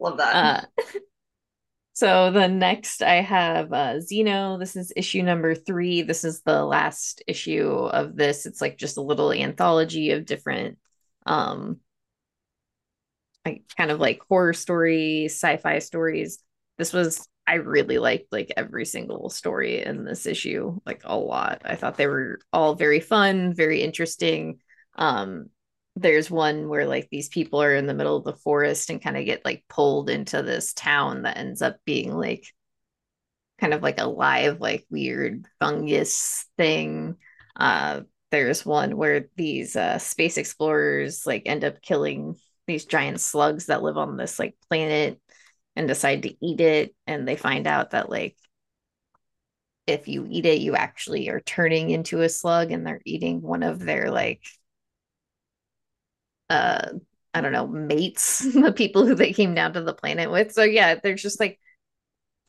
[0.00, 0.34] Love that.
[0.34, 0.82] Uh,
[1.92, 4.58] so the next I have uh, Xeno.
[4.58, 6.00] This is issue number three.
[6.00, 8.46] This is the last issue of this.
[8.46, 10.78] It's like just a little anthology of different,
[11.26, 11.80] um,
[13.44, 16.42] like kind of like horror stories, sci-fi stories.
[16.78, 21.60] This was I really liked like every single story in this issue, like a lot.
[21.66, 24.60] I thought they were all very fun, very interesting.
[24.98, 25.50] Um,
[25.96, 29.16] there's one where like these people are in the middle of the forest and kind
[29.16, 32.44] of get like pulled into this town that ends up being like
[33.60, 37.16] kind of like a live like weird fungus thing.
[37.56, 43.66] Uh there's one where these uh space explorers like end up killing these giant slugs
[43.66, 45.20] that live on this like planet
[45.76, 46.94] and decide to eat it.
[47.06, 48.36] And they find out that like
[49.86, 53.62] if you eat it you actually are turning into a slug and they're eating one
[53.62, 54.42] of their like
[56.50, 56.88] uh
[57.34, 60.52] I don't know, mates, the people who they came down to the planet with.
[60.52, 61.58] So yeah, there's just like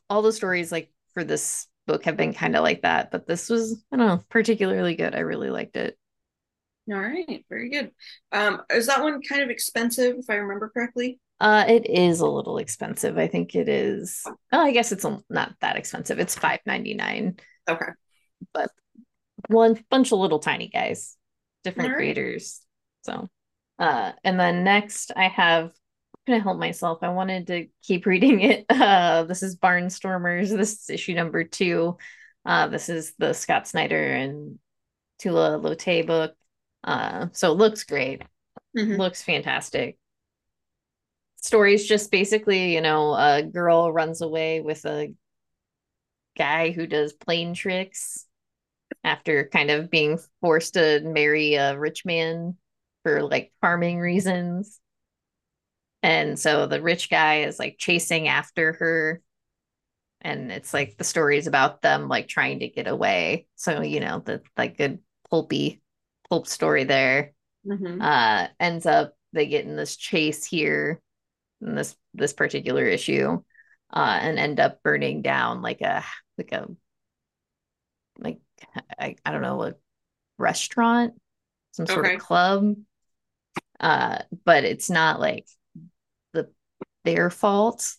[0.08, 3.48] all the stories like for this book have been kind of like that, but this
[3.48, 5.14] was I don't know, particularly good.
[5.14, 5.96] I really liked it.
[6.90, 7.92] All right, very good.
[8.32, 11.20] Um, is that one kind of expensive if I remember correctly?
[11.38, 13.16] Uh, it is a little expensive.
[13.16, 14.22] I think it is.
[14.52, 16.18] Oh, I guess it's not that expensive.
[16.18, 17.36] It's five ninety nine.
[17.68, 17.92] Okay,
[18.52, 18.70] but
[19.48, 21.16] one bunch of little tiny guys,
[21.64, 21.96] different right.
[21.96, 22.60] creators.
[23.02, 23.28] So
[23.80, 26.98] uh, and then next I have I'm gonna help myself.
[27.02, 28.66] I wanted to keep reading it.
[28.80, 30.48] Uh, this is Barnstormers.
[30.56, 31.98] This is issue number two.
[32.44, 34.58] Uh, this is the Scott Snyder and
[35.18, 36.34] Tula Lotay book.
[36.82, 38.22] Uh, so it looks great.
[38.76, 38.96] Mm-hmm.
[38.96, 39.98] Looks fantastic.
[41.36, 45.14] Story's just basically, you know, a girl runs away with a
[46.36, 48.26] guy who does plane tricks
[49.04, 52.56] after kind of being forced to marry a rich man
[53.02, 54.80] for like farming reasons.
[56.02, 59.22] And so the rich guy is like chasing after her.
[60.22, 63.46] And it's like the stories about them like trying to get away.
[63.56, 64.98] So, you know, the like good
[65.30, 65.82] pulpy
[66.28, 67.32] pulp story there.
[67.66, 68.00] Mm-hmm.
[68.00, 71.00] Uh ends up they get in this chase here
[71.60, 73.42] in this this particular issue,
[73.92, 76.04] uh, and end up burning down like a
[76.38, 76.68] like a
[78.18, 78.40] like
[78.98, 79.74] I, I don't know, a
[80.38, 81.14] restaurant,
[81.72, 82.14] some sort okay.
[82.14, 82.74] of club
[83.80, 85.46] uh, but it's not like
[86.32, 86.50] the
[87.04, 87.94] their fault.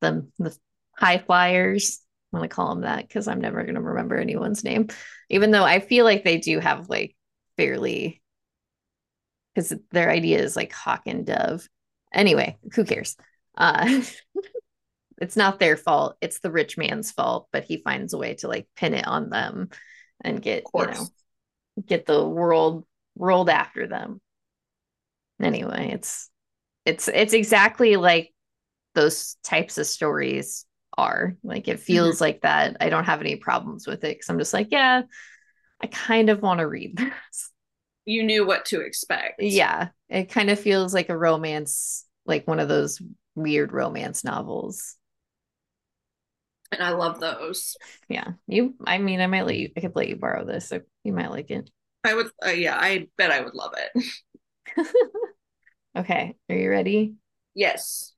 [0.00, 0.56] The the
[0.96, 2.00] high flyers,
[2.32, 4.88] I'm gonna call them that because I'm never gonna remember anyone's name,
[5.28, 7.16] even though I feel like they do have like
[7.56, 8.22] fairly
[9.54, 11.68] because their idea is like hawk and dove.
[12.12, 13.16] Anyway, who cares?
[13.56, 14.02] Uh,
[15.20, 16.16] it's not their fault.
[16.20, 19.30] It's the rich man's fault, but he finds a way to like pin it on
[19.30, 19.70] them
[20.20, 21.06] and get, you know,
[21.86, 22.84] get the world
[23.16, 24.20] rolled after them.
[25.42, 26.30] Anyway, it's
[26.84, 28.32] it's it's exactly like
[28.94, 30.66] those types of stories
[30.96, 31.36] are.
[31.42, 32.24] Like it feels mm-hmm.
[32.24, 32.76] like that.
[32.80, 35.02] I don't have any problems with it because I'm just like, yeah,
[35.82, 37.50] I kind of want to read this.
[38.04, 39.42] You knew what to expect.
[39.42, 39.88] Yeah.
[40.08, 43.00] It kind of feels like a romance, like one of those
[43.34, 44.96] weird romance novels.
[46.70, 47.76] And I love those.
[48.08, 48.32] Yeah.
[48.46, 50.68] You, I mean, I might let you, I could let you borrow this.
[50.68, 51.70] So you might like it.
[52.02, 54.04] I would, uh, yeah, I bet I would love it.
[55.96, 56.34] okay.
[56.48, 57.14] Are you ready?
[57.54, 58.12] Yes.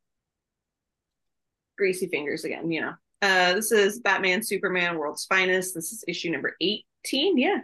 [1.77, 2.95] Greasy fingers again, you know.
[3.23, 5.75] Uh, this is Batman Superman World's Finest.
[5.75, 7.39] This is issue number 18.
[7.39, 7.61] Yeah.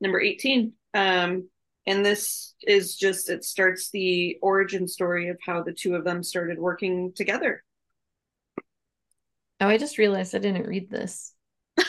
[0.00, 0.72] Number 18.
[0.94, 1.48] Um,
[1.86, 6.22] and this is just it starts the origin story of how the two of them
[6.22, 7.62] started working together
[9.60, 11.34] oh i just realized i didn't read this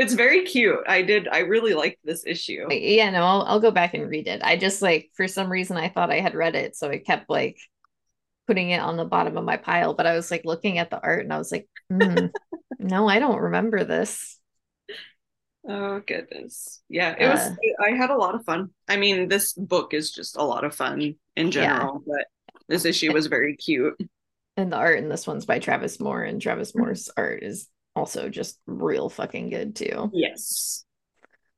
[0.00, 3.70] it's very cute i did i really liked this issue yeah no I'll, I'll go
[3.70, 6.54] back and read it i just like for some reason i thought i had read
[6.54, 7.58] it so i kept like
[8.46, 11.00] putting it on the bottom of my pile but i was like looking at the
[11.00, 12.30] art and i was like mm,
[12.78, 14.38] no i don't remember this
[15.68, 16.80] Oh goodness.
[16.88, 18.70] Yeah, it uh, was I had a lot of fun.
[18.88, 22.14] I mean, this book is just a lot of fun in general, yeah.
[22.16, 22.26] but
[22.66, 24.00] this issue was very cute.
[24.56, 26.80] And the art in this one's by Travis Moore and Travis mm-hmm.
[26.80, 27.68] Moore's art is
[28.00, 30.10] also just real fucking good too.
[30.14, 30.84] Yes.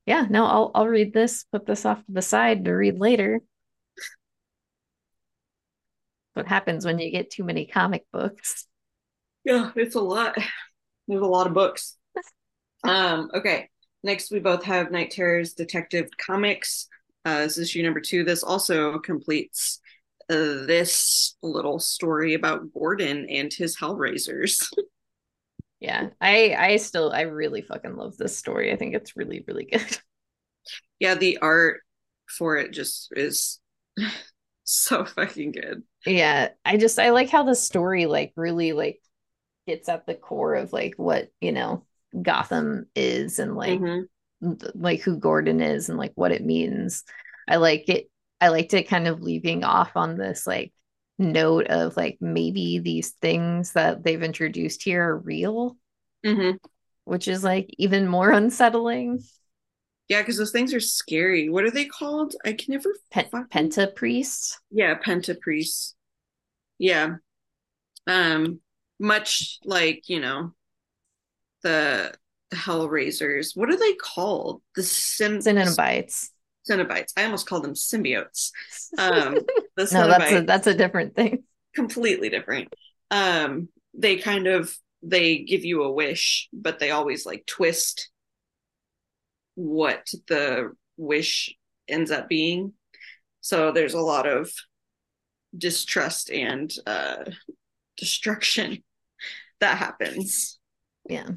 [0.07, 3.41] Yeah, no, I'll I'll read this, put this off to the side to read later.
[6.35, 8.67] What happens when you get too many comic books?
[9.45, 10.37] Yeah, it's a lot.
[11.07, 11.97] There's a lot of books.
[12.85, 13.69] um, okay.
[14.03, 16.89] Next, we both have Night Terrors Detective Comics.
[17.25, 18.25] Uh, this is issue number two.
[18.25, 19.79] This also completes
[20.29, 24.67] uh, this little story about Gordon and his Hellraisers.
[25.83, 28.73] yeah, I I still I really fucking love this story.
[28.73, 29.99] I think it's really really good.
[31.01, 31.81] Yeah, the art
[32.29, 33.59] for it just is
[34.63, 35.83] so fucking good.
[36.07, 39.01] Yeah, I just I like how the story like really like
[39.67, 41.85] gets at the core of like what you know
[42.23, 44.55] Gotham is and like mm-hmm.
[44.77, 47.03] like who Gordon is and like what it means.
[47.49, 48.09] I like it.
[48.41, 50.73] I liked it kind of leaving off on this like
[51.19, 55.77] note of like maybe these things that they've introduced here are real,
[56.25, 56.57] mm-hmm.
[57.05, 59.23] which is like even more unsettling.
[60.09, 61.49] Yeah, because those things are scary.
[61.49, 62.35] What are they called?
[62.45, 62.95] I can never.
[63.11, 64.61] Pen- Penta priest.
[64.71, 65.95] Yeah, Penta priest.
[66.79, 67.17] Yeah.
[68.07, 68.61] Um,
[68.99, 70.55] much like you know
[71.63, 72.15] the
[72.53, 73.57] Hellraisers.
[73.57, 74.63] What are they called?
[74.77, 76.29] The sim- Cenobites.
[76.69, 77.13] Cenobites.
[77.17, 78.51] I almost call them symbiotes.
[78.99, 79.39] Um,
[79.77, 81.45] the no, that's a, that's a different thing.
[81.75, 82.73] Completely different.
[83.11, 88.11] Um, they kind of they give you a wish, but they always like twist
[89.55, 91.55] what the wish
[91.89, 92.73] ends up being.
[93.41, 94.51] So there's a lot of
[95.57, 97.25] distrust and uh,
[97.97, 98.83] destruction
[99.61, 100.59] that happens.
[101.09, 101.31] Yeah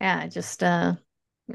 [0.00, 0.94] yeah just uh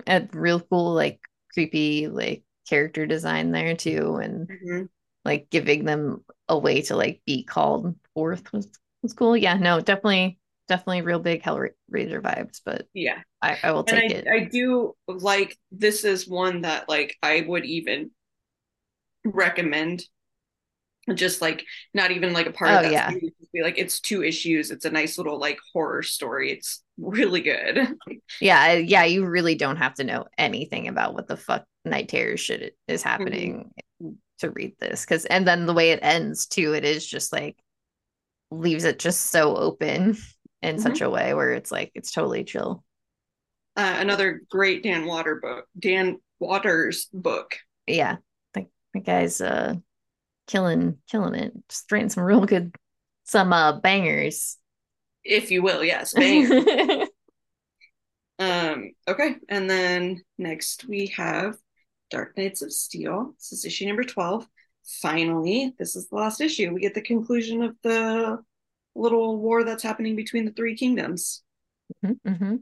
[0.08, 1.20] a real cool like
[1.54, 4.84] creepy like character design there too and mm-hmm.
[5.26, 8.68] Like giving them a way to like be called forth was
[9.02, 13.84] was cool yeah no definitely definitely real big hellraiser vibes but yeah i, I will
[13.84, 18.12] take I, it i do like this is one that like i would even
[19.26, 20.04] recommend
[21.14, 23.12] just like not even like a part oh, of that yeah.
[23.54, 27.90] be like it's two issues it's a nice little like horror story it's really good
[28.40, 32.38] yeah yeah you really don't have to know anything about what the fuck night terror
[32.38, 33.10] shit is mm-hmm.
[33.10, 33.70] happening mm-hmm.
[34.44, 37.56] To read this because and then the way it ends too it is just like
[38.52, 40.18] leaves it just so open
[40.62, 40.82] in mm-hmm.
[40.84, 42.84] such a way where it's like it's totally chill.
[43.78, 47.56] Uh, another great dan water book Dan Watters book.
[47.88, 48.18] Yeah
[48.54, 48.66] that
[49.06, 49.76] guy's uh
[50.48, 52.76] killing killing it just writing some real good
[53.24, 54.58] some uh bangers.
[55.24, 56.14] If you will yes
[58.40, 61.56] um okay and then next we have
[62.14, 64.48] dark knights of steel this is issue number 12
[65.02, 68.38] finally this is the last issue we get the conclusion of the
[68.96, 71.42] little war that's happening between the three kingdoms
[72.06, 72.56] mm-hmm, mm-hmm.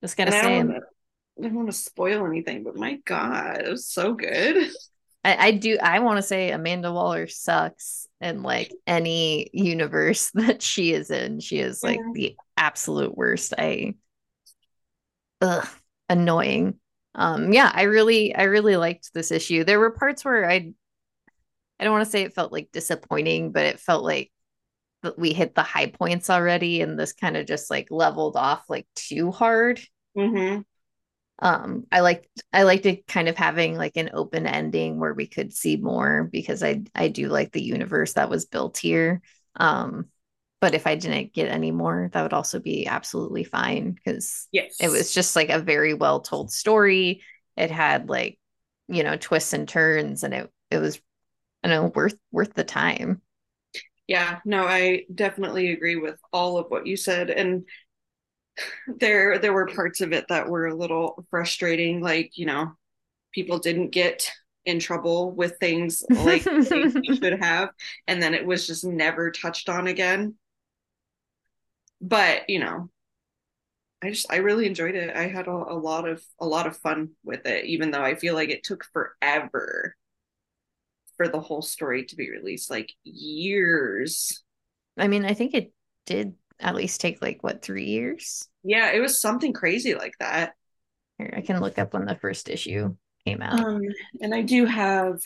[0.00, 3.62] just gotta and say I don't, I don't want to spoil anything but my god
[3.62, 4.70] it was so good
[5.24, 10.62] I, I do I want to say Amanda Waller sucks in like any universe that
[10.62, 11.40] she is in.
[11.40, 12.12] She is like yeah.
[12.14, 13.54] the absolute worst.
[13.56, 13.94] I
[15.40, 15.68] ugh,
[16.08, 16.74] annoying.
[17.14, 19.64] Um yeah, I really I really liked this issue.
[19.64, 20.72] There were parts where I
[21.78, 24.30] I don't want to say it felt like disappointing, but it felt like
[25.16, 28.86] we hit the high points already and this kind of just like leveled off like
[28.94, 29.80] too hard.
[30.16, 30.60] Mm-hmm.
[31.40, 35.26] Um, I liked I liked it kind of having like an open ending where we
[35.26, 39.22] could see more because I I do like the universe that was built here.
[39.56, 40.06] Um,
[40.62, 44.76] but if I didn't get any more, that would also be absolutely fine because yes.
[44.78, 47.20] it was just like a very well told story.
[47.56, 48.38] It had like,
[48.86, 51.00] you know, twists and turns and it it was
[51.64, 53.22] I know worth worth the time.
[54.06, 57.28] Yeah, no, I definitely agree with all of what you said.
[57.30, 57.64] And
[58.86, 62.70] there there were parts of it that were a little frustrating, like, you know,
[63.34, 64.30] people didn't get
[64.64, 67.70] in trouble with things like they should have
[68.06, 70.36] and then it was just never touched on again
[72.02, 72.90] but you know
[74.02, 75.14] i just i really enjoyed it.
[75.16, 78.16] I had a, a, lot of a lot of fun with it even though i
[78.16, 79.94] feel like it took forever
[81.16, 84.42] for the whole story to be released like years.
[84.98, 85.72] I mean i think it
[86.04, 88.48] did at least take like what three years?
[88.64, 90.54] Yeah it was something crazy like that.
[91.18, 93.60] Here, i can look up when the first issue came out.
[93.60, 93.82] Um
[94.20, 95.20] and i do have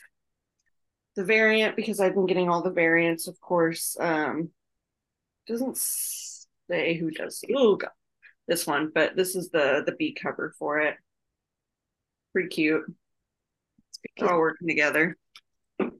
[1.14, 3.96] the variant because i've been getting all the variants of course.
[3.98, 4.50] Um
[5.46, 5.78] doesn't
[6.68, 7.90] say who does god
[8.48, 10.96] this one but this is the the b cover for it.
[12.32, 12.84] Pretty cute.
[14.04, 15.16] It's all working together.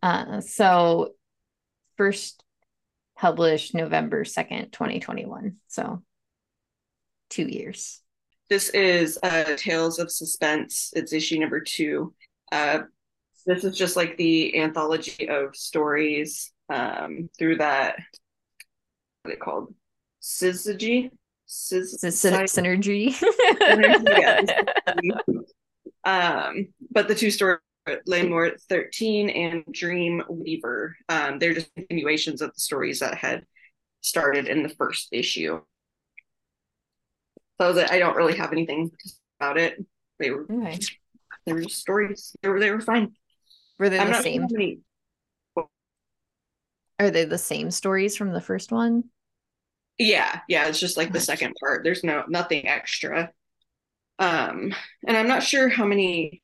[0.02, 1.14] Uh so
[1.96, 2.42] first
[3.16, 6.02] published november 2nd 2021 so
[7.30, 8.00] two years.
[8.48, 10.92] This is uh tales of suspense.
[10.94, 12.14] It's issue number two.
[12.52, 12.80] Uh
[13.44, 17.96] this is just like the anthology of stories um through that
[19.22, 19.74] what are they called
[20.26, 21.10] syzygy
[21.48, 23.14] synergy
[26.04, 27.60] um but the two stories
[28.08, 30.96] Lamort 13 and Dream Weaver.
[31.08, 33.44] Um, they're just continuations of the stories that had
[34.00, 35.60] started in the first issue.
[37.60, 38.90] So that I don't really have anything
[39.40, 39.84] about it.
[40.18, 40.78] They were okay.
[41.46, 42.36] they were just stories.
[42.42, 43.14] They were they were fine.
[43.78, 44.46] Were they I'm the same?
[44.50, 44.80] Many...
[46.98, 49.04] Are they the same stories from the first one?
[49.98, 51.82] Yeah, yeah, it's just like the second part.
[51.82, 53.30] There's no nothing extra.
[54.18, 54.74] Um,
[55.06, 56.42] and I'm not sure how many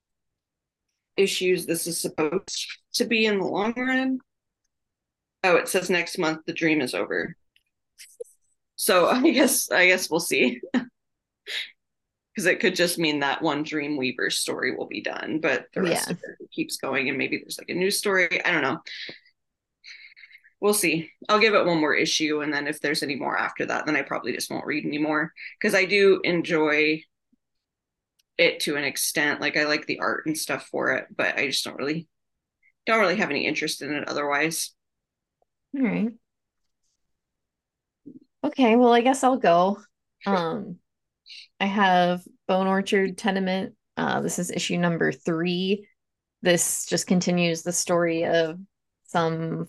[1.17, 4.21] issues this is supposed to be in the long run.
[5.45, 7.37] Oh, it says next month the dream is over.
[8.77, 10.61] So I guess I guess we'll see.
[12.35, 15.83] Because it could just mean that one Dream Weaver story will be done, but the
[15.83, 16.13] rest yeah.
[16.15, 18.43] of it keeps going, and maybe there's like a new story.
[18.43, 18.81] I don't know
[20.63, 21.11] we'll see.
[21.29, 23.97] I'll give it one more issue, and then if there's any more after that, then
[23.97, 27.03] I probably just won't read anymore because I do enjoy
[28.39, 29.41] it to an extent.
[29.41, 32.09] Like I like the art and stuff for it, but I just don't really
[32.87, 34.71] don't really have any interest in it otherwise.
[35.77, 36.13] All right.
[38.45, 39.79] Okay, well, I guess I'll go.
[40.27, 40.77] Um,
[41.59, 43.75] I have Bone Orchard Tenement.
[43.97, 45.89] Uh, this is issue number three.
[46.41, 48.59] This just continues the story of
[49.07, 49.67] some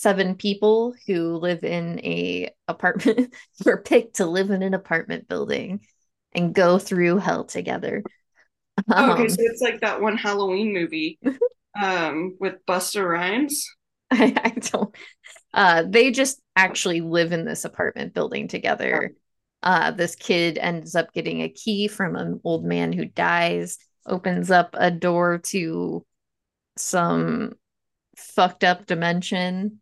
[0.00, 3.34] seven people who live in a apartment
[3.64, 5.80] were picked to live in an apartment building
[6.32, 8.04] and go through hell together.
[8.88, 11.18] Um, okay, so it's like that one Halloween movie
[11.82, 13.68] um, with Busta Rhymes.
[14.10, 14.94] I, I don't.
[15.52, 19.14] Uh, they just actually live in this apartment building together.
[19.62, 24.50] Uh, this kid ends up getting a key from an old man who dies, opens
[24.50, 26.06] up a door to
[26.76, 27.52] some
[28.16, 29.80] fucked up dimension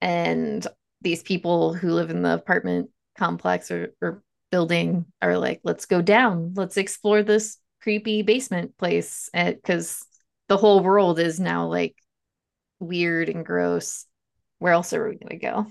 [0.00, 0.66] and
[1.02, 6.02] these people who live in the apartment complex or, or building are like let's go
[6.02, 6.54] down.
[6.54, 10.04] Let's explore this creepy basement place because
[10.48, 11.96] the whole world is now like
[12.78, 14.06] weird and gross.
[14.58, 15.66] Where else are we gonna go?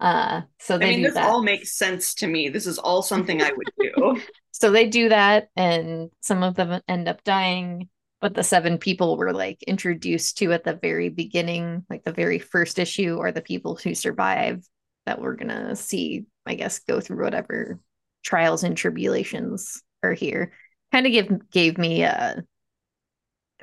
[0.00, 1.28] Uh so they I mean, this that.
[1.28, 2.48] all makes sense to me.
[2.48, 4.20] This is all something i would do.
[4.52, 7.88] So they do that and some of them end up dying
[8.20, 12.38] but the seven people were like introduced to at the very beginning, like the very
[12.38, 14.62] first issue, or the people who survive
[15.06, 17.80] that we're gonna see, I guess, go through whatever
[18.22, 20.52] trials and tribulations are here.
[20.92, 22.44] Kind of give gave me a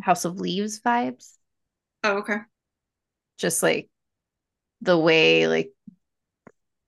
[0.02, 1.34] House of Leaves vibes.
[2.04, 2.38] Oh, okay.
[3.38, 3.90] Just like
[4.82, 5.72] the way like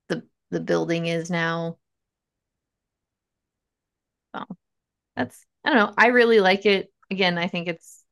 [0.08, 1.78] the the building is now.
[4.34, 4.44] Oh,
[5.14, 5.94] that's I don't know.
[5.96, 8.04] I really like it again, I think it's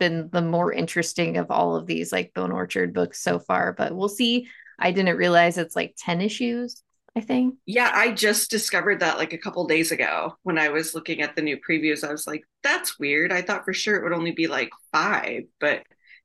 [0.00, 3.94] been the more interesting of all of these like Bone Orchard books so far, but
[3.96, 4.48] we'll see.
[4.78, 6.82] I didn't realize it's like 10 issues,
[7.16, 7.56] I think.
[7.66, 11.36] Yeah, I just discovered that like a couple days ago when I was looking at
[11.36, 12.02] the new previews.
[12.06, 13.30] I was like, that's weird.
[13.32, 15.82] I thought for sure it would only be like five, but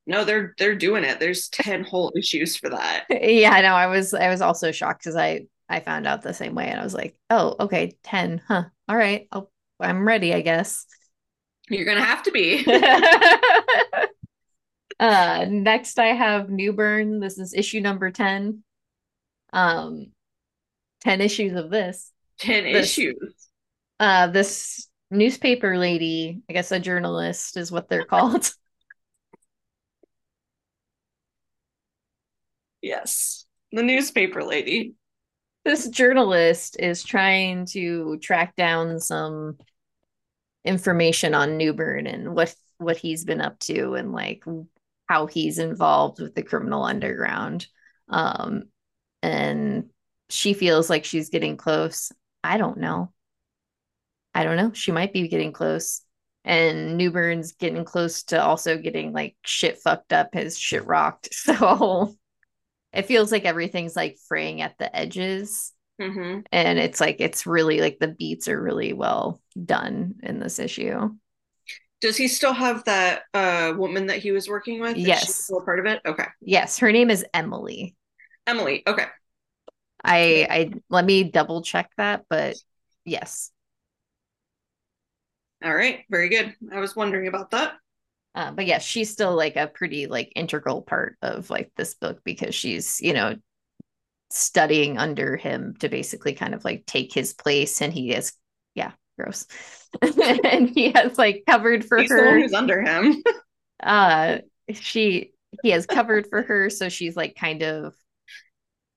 [0.07, 1.20] No, they're they're doing it.
[1.20, 3.05] There's 10 whole issues for that.
[3.09, 3.74] yeah, I know.
[3.76, 6.80] I was I was also shocked because I I found out the same way and
[6.80, 8.66] I was like, oh, okay, 10, huh?
[8.88, 9.28] All right.
[9.32, 10.86] I'll, I'm ready, I guess.
[11.70, 12.66] You're gonna have to be.
[14.99, 17.20] uh next I have Newburn.
[17.20, 18.64] This is issue number 10.
[19.53, 20.07] Um
[21.01, 22.11] 10 issues of this.
[22.39, 23.34] 10 This- issues.
[23.99, 28.51] Uh this newspaper lady, I guess a journalist is what they're called.
[32.82, 33.45] Yes.
[33.72, 34.93] The newspaper lady.
[35.66, 39.57] this journalist is trying to track down some
[40.66, 44.43] information on Newburn and what what he's been up to and like
[45.07, 47.68] how he's involved with the criminal underground.
[48.09, 48.64] Um,
[49.22, 49.89] and
[50.30, 52.11] she feels like she's getting close.
[52.43, 53.14] I don't know.
[54.34, 54.72] I don't know.
[54.74, 56.01] She might be getting close.
[56.45, 61.30] And Newburn's getting close to also getting like shit fucked up, his shit rocked.
[61.34, 62.16] So
[62.91, 67.80] it feels like everything's like fraying at the edges hmm and it's like it's really
[67.82, 71.10] like the beats are really well done in this issue
[72.02, 74.98] Does he still have that uh woman that he was working with?
[74.98, 75.44] Is Yes.
[75.44, 76.02] still a part of it?
[76.06, 76.26] Okay.
[76.41, 77.96] yes her name is emily
[78.48, 78.84] Emily.
[78.88, 79.06] Okay.
[80.04, 82.58] i i let me double check that but
[83.06, 83.52] yes
[85.64, 86.02] All right.
[86.12, 86.56] Very good.
[86.72, 87.78] I was wondering about that.
[88.36, 92.20] uh, but yes she's still like a pretty like integral part of like this book
[92.24, 93.36] because she's you know
[94.34, 98.34] studying under him to basically kind of like take his place and he is
[98.74, 99.46] yeah gross
[100.02, 103.22] and he has like covered for He's her who's under him.
[103.84, 104.40] uh
[104.72, 105.32] she
[105.62, 107.94] he has covered for her so she's like kind of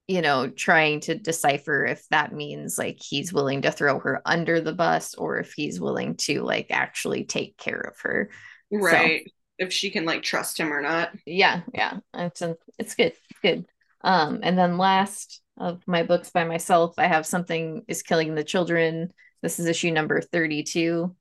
[0.09, 4.61] you know trying to decipher if that means like he's willing to throw her under
[4.61, 8.30] the bus or if he's willing to like actually take care of her
[8.72, 9.30] right.
[9.59, 11.11] If she can like trust him or not.
[11.24, 13.66] yeah yeah it's a, it's good good
[14.07, 18.44] um and then last of my books by myself i have something is killing the
[18.44, 21.14] children this is issue number 32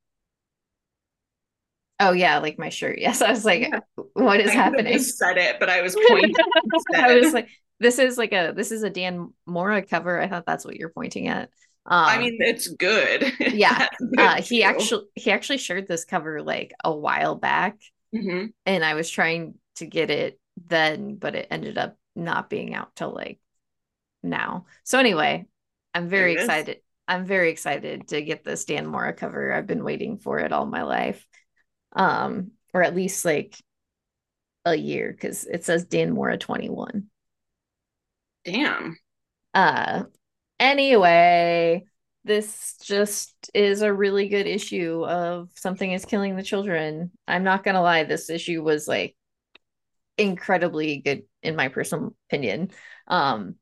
[2.00, 3.80] oh yeah like my shirt yes i was like Yeah.
[4.14, 6.36] what is I happening said it, but I was pointing.
[6.96, 10.22] I was like, this is like a this is a Dan Mora cover.
[10.22, 11.50] I thought that's what you're pointing at.
[11.88, 13.32] Um, I mean, it's good.
[13.40, 13.88] Yeah.
[14.18, 17.78] Uh, he actually he actually shared this cover like a while back,
[18.14, 18.54] Mhm.
[18.66, 22.96] and I was trying to get it then, but it ended up not being out
[22.96, 23.40] till like
[24.24, 24.66] now.
[24.84, 25.46] So anyway,
[25.94, 26.46] I'm very There it is.
[26.46, 26.80] excited.
[27.08, 29.54] I'm very excited to get this Dan Mora cover.
[29.54, 31.26] I've been waiting for it all my life.
[31.94, 33.56] Um, or at least like
[34.66, 37.10] a year because it says Dan Mora 21.
[38.44, 38.98] Damn.
[39.54, 40.04] Uh
[40.60, 41.86] anyway,
[42.26, 47.12] this just is a really good issue of something is killing the children.
[47.28, 49.16] I'm not gonna lie, this issue was like
[50.18, 52.72] incredibly good in my personal opinion.
[53.08, 53.56] Um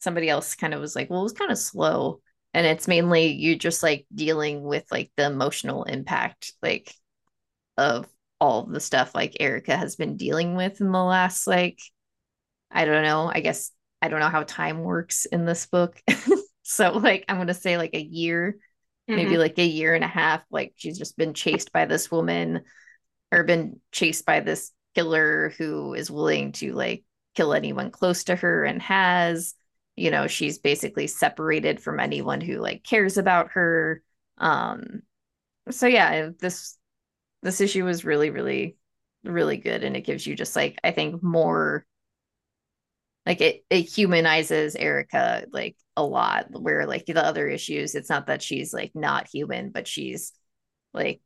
[0.00, 2.20] somebody else kind of was like, well, it was kind of slow.
[2.54, 6.94] And it's mainly you just like dealing with like the emotional impact, like
[7.76, 8.06] of
[8.40, 11.80] all the stuff like Erica has been dealing with in the last like
[12.70, 13.70] I don't know, I guess
[14.02, 16.00] I don't know how time works in this book.
[16.62, 18.58] so like I'm gonna say like a year,
[19.08, 19.38] maybe Mhm.
[19.38, 20.42] like a year and a half.
[20.50, 22.62] Like she's just been chased by this woman
[23.32, 28.36] or been chased by this killer who is willing to like kill anyone close to
[28.36, 29.54] her and has,
[29.94, 34.02] you know, she's basically separated from anyone who like cares about her.
[34.38, 35.02] Um
[35.70, 36.78] so yeah, this
[37.42, 38.76] this issue was really, really,
[39.24, 39.84] really good.
[39.84, 41.86] And it gives you just like, I think more
[43.26, 48.26] like it it humanizes Erica like a lot where like the other issues it's not
[48.26, 50.32] that she's like not human but she's
[50.94, 51.20] like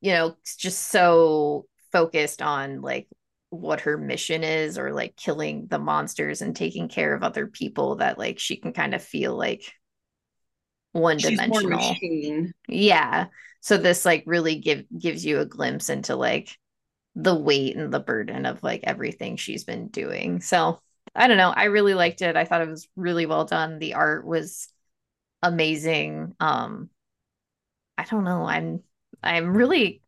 [0.00, 3.06] you know just so focused on like
[3.50, 7.96] what her mission is or like killing the monsters and taking care of other people
[7.96, 9.62] that like she can kind of feel like
[10.90, 11.94] one dimensional.
[12.68, 13.26] yeah.
[13.60, 16.58] So this like really give gives you a glimpse into like
[17.14, 20.40] the weight and the burden of like everything she's been doing.
[20.40, 20.80] So
[21.14, 21.50] i don't know.
[21.50, 22.36] I really liked it.
[22.36, 23.78] I thought it was really well done.
[23.78, 24.68] The art was
[25.42, 26.34] amazing.
[26.40, 26.90] Um
[27.96, 28.44] i don't know.
[28.44, 28.82] I'm
[29.22, 30.02] i'm really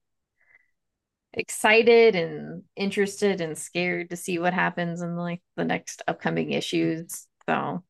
[1.36, 7.26] excited and interested and scared to see what happens in like the next upcoming issues
[7.48, 7.82] so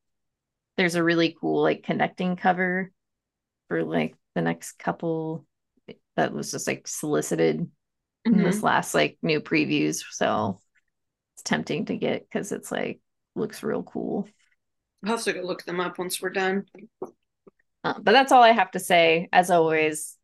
[0.77, 2.91] there's a really cool like connecting cover
[3.69, 5.45] for like the next couple
[6.15, 7.69] that was just like solicited in
[8.31, 8.43] Mhm.
[8.43, 10.59] this last like new previews so
[11.35, 12.99] it's tempting to get because it's like
[13.35, 14.27] looks real cool
[15.05, 16.65] I'll have to go look them up once we're done.
[17.83, 20.17] uh, but that's all i have to say as always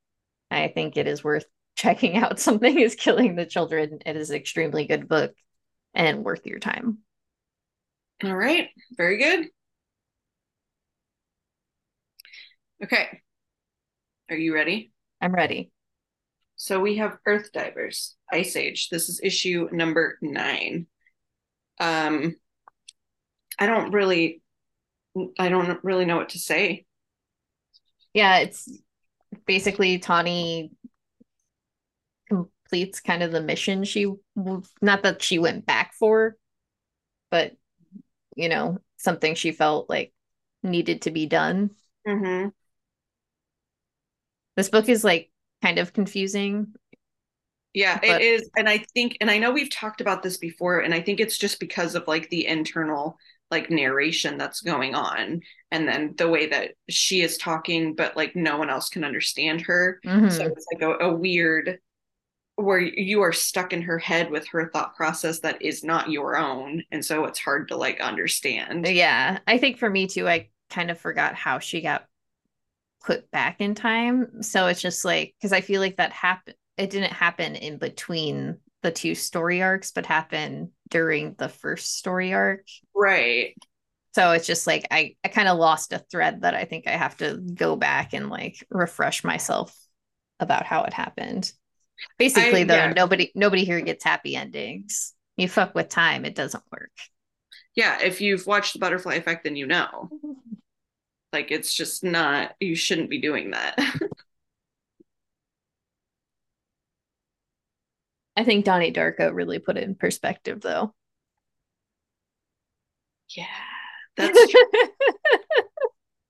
[0.51, 1.45] i think it is worth
[1.76, 3.99] checking out something is killing the children.
[4.05, 5.34] It is an extremely good book
[5.93, 6.99] and worth your time.
[8.24, 8.69] All right.
[8.95, 9.47] Very good.
[12.84, 13.21] Okay.
[14.30, 14.91] Are you ready?
[15.21, 15.71] I'm ready.
[16.55, 18.89] So we have earth divers ice age.
[18.89, 20.88] This is issue number nine.
[21.80, 22.36] Um
[23.59, 24.41] i don't really
[25.38, 26.86] i don't really know what to say.
[28.13, 28.69] Yeah it's
[29.45, 30.71] basically tawny
[32.64, 34.11] completes kind of the mission she
[34.82, 36.36] not that she went back for
[37.30, 37.53] but
[38.36, 40.14] you know something she felt like
[40.64, 41.70] needed to be done
[42.07, 42.49] mm-hmm.
[44.55, 45.30] this book is like
[45.61, 46.74] kind of confusing
[47.74, 48.09] yeah but...
[48.09, 51.01] it is and i think and i know we've talked about this before and i
[51.01, 53.18] think it's just because of like the internal
[53.51, 58.36] like narration that's going on and then the way that she is talking but like
[58.36, 60.30] no one else can understand her mm-hmm.
[60.30, 61.78] so it's like a, a weird
[62.56, 66.38] where you are stuck in her head with her thought process that is not your
[66.38, 68.88] own and so it's hard to like understand.
[68.88, 72.06] Yeah i think for me too i kind of forgot how she got
[73.04, 76.89] put back in time so it's just like because i feel like that happened it
[76.89, 82.68] didn't happen in between the two story arcs but happened during the first story arc.
[82.93, 83.56] Right.
[84.14, 86.91] So it's just like i i kind of lost a thread that i think i
[86.91, 89.76] have to go back and like refresh myself
[90.39, 91.51] about how it happened
[92.17, 92.93] Basically, I, though, yeah.
[92.93, 95.13] nobody nobody here gets happy endings.
[95.37, 96.91] You fuck with time, it doesn't work.
[97.75, 100.09] Yeah, if you've watched the butterfly effect, then you know.
[101.33, 103.75] Like it's just not you shouldn't be doing that.
[108.37, 110.93] I think Donnie Darko really put it in perspective though.
[113.35, 113.45] Yeah.
[114.15, 114.61] That's true.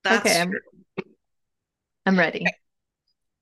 [0.04, 0.60] that's okay, true.
[2.06, 2.46] I'm, I'm ready.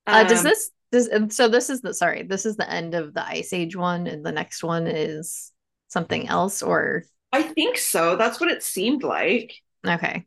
[0.08, 3.14] Uh, does um, this this so this is the sorry this is the end of
[3.14, 5.52] the ice age one and the next one is
[5.88, 7.04] something else or?
[7.32, 8.18] I think so.
[8.18, 9.54] That's what it seemed like.
[9.88, 10.26] Okay.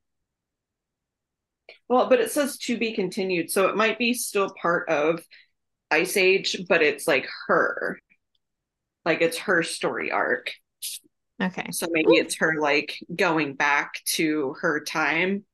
[1.89, 5.23] Well but it says to be continued so it might be still part of
[5.91, 8.01] ice age but it's like her.
[9.05, 10.51] Like it's her story arc.
[11.43, 11.67] Okay.
[11.73, 12.23] So maybe Ooh.
[12.23, 15.45] it's her like going back to her time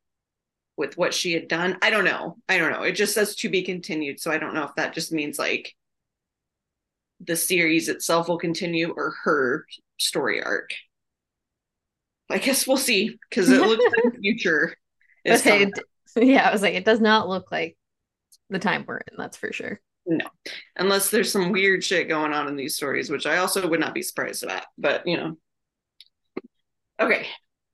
[0.81, 1.77] with what she had done.
[1.83, 2.39] I don't know.
[2.49, 2.83] I don't know.
[2.83, 4.19] It just says to be continued.
[4.19, 5.77] So I don't know if that just means like
[7.21, 9.67] the series itself will continue or her
[9.99, 10.71] story arc.
[12.31, 14.75] I guess we'll see because it looks like the future
[15.25, 15.71] is okay.
[16.17, 17.77] Yeah, I was like, it does not look like
[18.49, 19.81] the time we're in, that's for sure.
[20.07, 20.27] No,
[20.77, 23.95] unless there's some weird shit going on in these stories, which I also would not
[23.95, 25.37] be surprised about, But you know,
[27.01, 27.27] okay,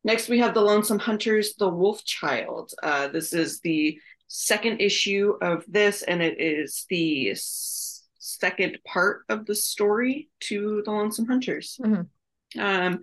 [0.07, 2.73] Next, we have The Lonesome Hunters, The Wolf Child.
[2.81, 3.99] Uh, this is the
[4.29, 10.83] second issue of this, and it is the s- second part of the story to
[10.85, 11.81] The Lonesome Hunters.
[11.83, 12.61] Mm-hmm.
[12.61, 13.01] Um,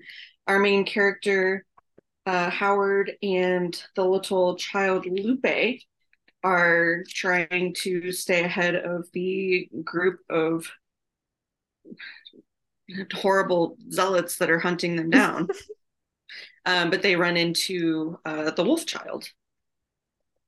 [0.48, 1.66] our main character,
[2.26, 5.82] uh, Howard, and the little child Lupe
[6.42, 10.72] are trying to stay ahead of the group of
[13.14, 15.50] horrible zealots that are hunting them down.
[16.66, 19.30] Um, but they run into uh, the wolf child.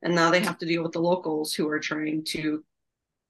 [0.01, 2.63] And now they have to deal with the locals who are trying to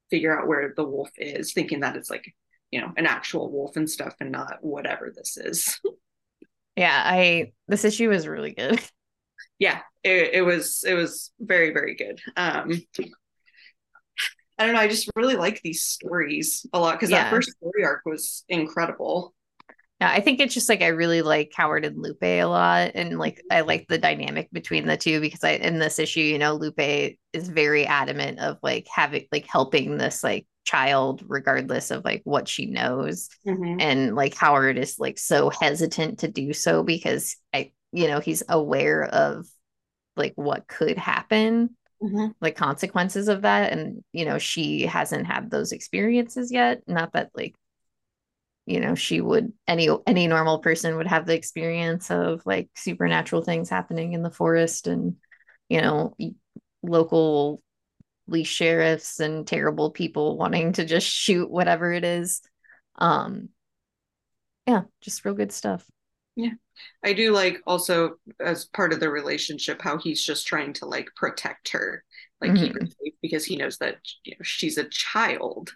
[0.09, 2.33] figure out where the wolf is, thinking that it's like,
[2.71, 5.79] you know, an actual wolf and stuff and not whatever this is.
[6.75, 8.79] yeah, I this issue was really good.
[9.57, 12.19] Yeah, it, it was it was very, very good.
[12.35, 12.71] Um
[14.57, 17.23] I don't know, I just really like these stories a lot because yeah.
[17.23, 19.34] that first story arc was incredible.
[20.09, 23.41] I think it's just like I really like Howard and Lupe a lot, and like
[23.51, 27.17] I like the dynamic between the two because I in this issue, you know, Lupe
[27.33, 32.47] is very adamant of like having like helping this like child regardless of like what
[32.47, 33.79] she knows, mm-hmm.
[33.79, 38.43] and like Howard is like so hesitant to do so because I you know he's
[38.49, 39.47] aware of
[40.15, 41.75] like what could happen.
[42.03, 42.31] Mm-hmm.
[42.41, 47.29] like consequences of that and you know she hasn't had those experiences yet not that
[47.33, 47.55] like
[48.65, 53.43] you know she would any any normal person would have the experience of like supernatural
[53.43, 55.15] things happening in the forest and
[55.69, 56.15] you know
[56.81, 57.61] local
[58.27, 62.41] police sheriffs and terrible people wanting to just shoot whatever it is.
[62.97, 63.49] Um
[64.65, 65.85] yeah just real good stuff.
[66.35, 66.53] Yeah.
[67.03, 71.09] I do like also as part of the relationship how he's just trying to like
[71.15, 72.03] protect her.
[72.41, 72.63] Like mm-hmm.
[72.63, 75.71] keep her safe because he knows that you know she's a child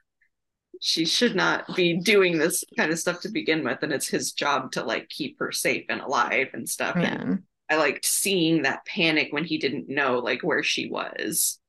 [0.80, 4.32] she should not be doing this kind of stuff to begin with and it's his
[4.32, 7.14] job to like keep her safe and alive and stuff yeah.
[7.14, 11.60] and i liked seeing that panic when he didn't know like where she was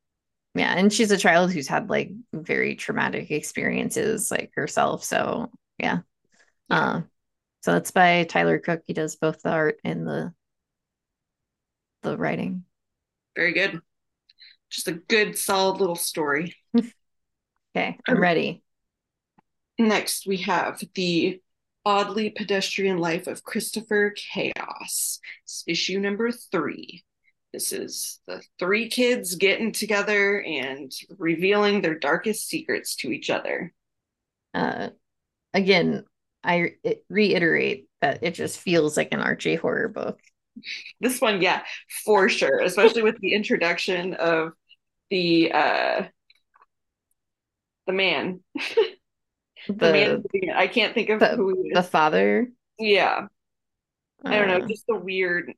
[0.55, 5.05] yeah, and she's a child who's had like very traumatic experiences like herself.
[5.05, 6.01] So yeah.
[6.69, 6.77] yeah.
[6.77, 7.03] Uh,
[7.63, 8.83] so that's by Tyler Crook.
[8.87, 10.33] He does both the art and the
[12.03, 12.65] the writing.
[13.37, 13.81] Very good.
[14.71, 16.57] Just a good, solid little story.
[16.77, 18.63] okay, I'm ready.
[19.81, 21.41] Next, we have the
[21.87, 25.19] oddly pedestrian life of Christopher Chaos.
[25.45, 27.03] It's issue number three.
[27.55, 33.73] This is the three kids getting together and revealing their darkest secrets to each other.
[34.53, 34.91] Uh,
[35.55, 36.05] again,
[36.45, 36.75] I
[37.09, 40.21] reiterate that it just feels like an Archie horror book.
[41.01, 41.63] This one, yeah,
[42.05, 44.53] for sure, especially with the introduction of
[45.09, 46.03] the uh
[47.87, 48.41] the man.
[49.69, 51.71] the, the man I can't think of the, who.
[51.73, 52.49] The father.
[52.79, 53.27] Yeah.
[54.25, 54.69] I don't know, uh.
[54.69, 55.55] just the weird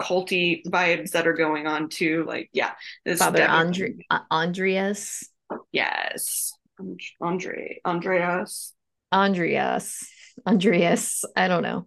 [0.00, 2.24] culty vibes that are going on too.
[2.26, 2.72] Like, yeah,
[3.04, 5.28] this Father Andre uh, Andreas.
[5.70, 6.52] Yes,
[7.20, 8.74] Andre Andreas.
[9.12, 10.10] Andreas.
[10.46, 11.24] Andreas.
[11.36, 11.86] I don't know.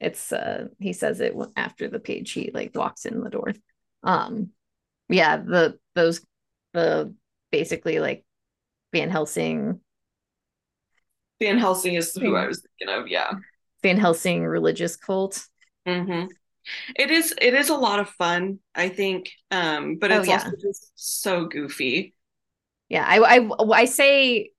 [0.00, 3.54] It's uh he says it after the page he like walks in the door.
[4.02, 4.50] Um
[5.08, 6.24] yeah, the those
[6.74, 7.14] the
[7.50, 8.24] basically like
[8.92, 9.80] Van Helsing.
[11.44, 13.32] Van Helsing is who I was thinking of, yeah.
[13.82, 15.44] Van Helsing religious cult.
[15.86, 16.28] Mm-hmm.
[16.96, 19.30] It is it is a lot of fun, I think.
[19.50, 20.38] Um, but oh, it's oh, yeah.
[20.38, 22.14] also just so goofy.
[22.88, 24.52] Yeah, I, I I say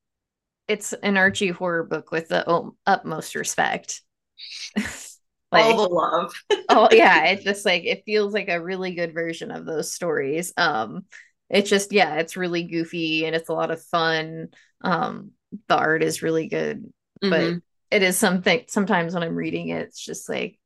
[0.68, 4.02] it's an Archie horror book with the utmost respect.
[4.76, 6.34] like, All the love.
[6.70, 10.54] oh yeah, it just like it feels like a really good version of those stories.
[10.56, 11.06] Um,
[11.50, 14.50] it's just yeah, it's really goofy and it's a lot of fun.
[14.82, 15.32] Um,
[15.68, 16.92] the art is really good,
[17.24, 17.30] mm-hmm.
[17.30, 18.64] but it is something.
[18.68, 20.60] Sometimes when I'm reading it, it's just like,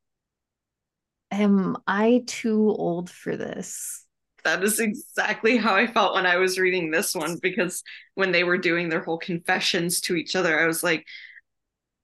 [1.32, 4.06] am I too old for this?
[4.44, 7.84] that is exactly how I felt when I was reading this one because
[8.16, 11.06] when they were doing their whole confessions to each other, I was like,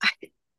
[0.02, 0.10] I,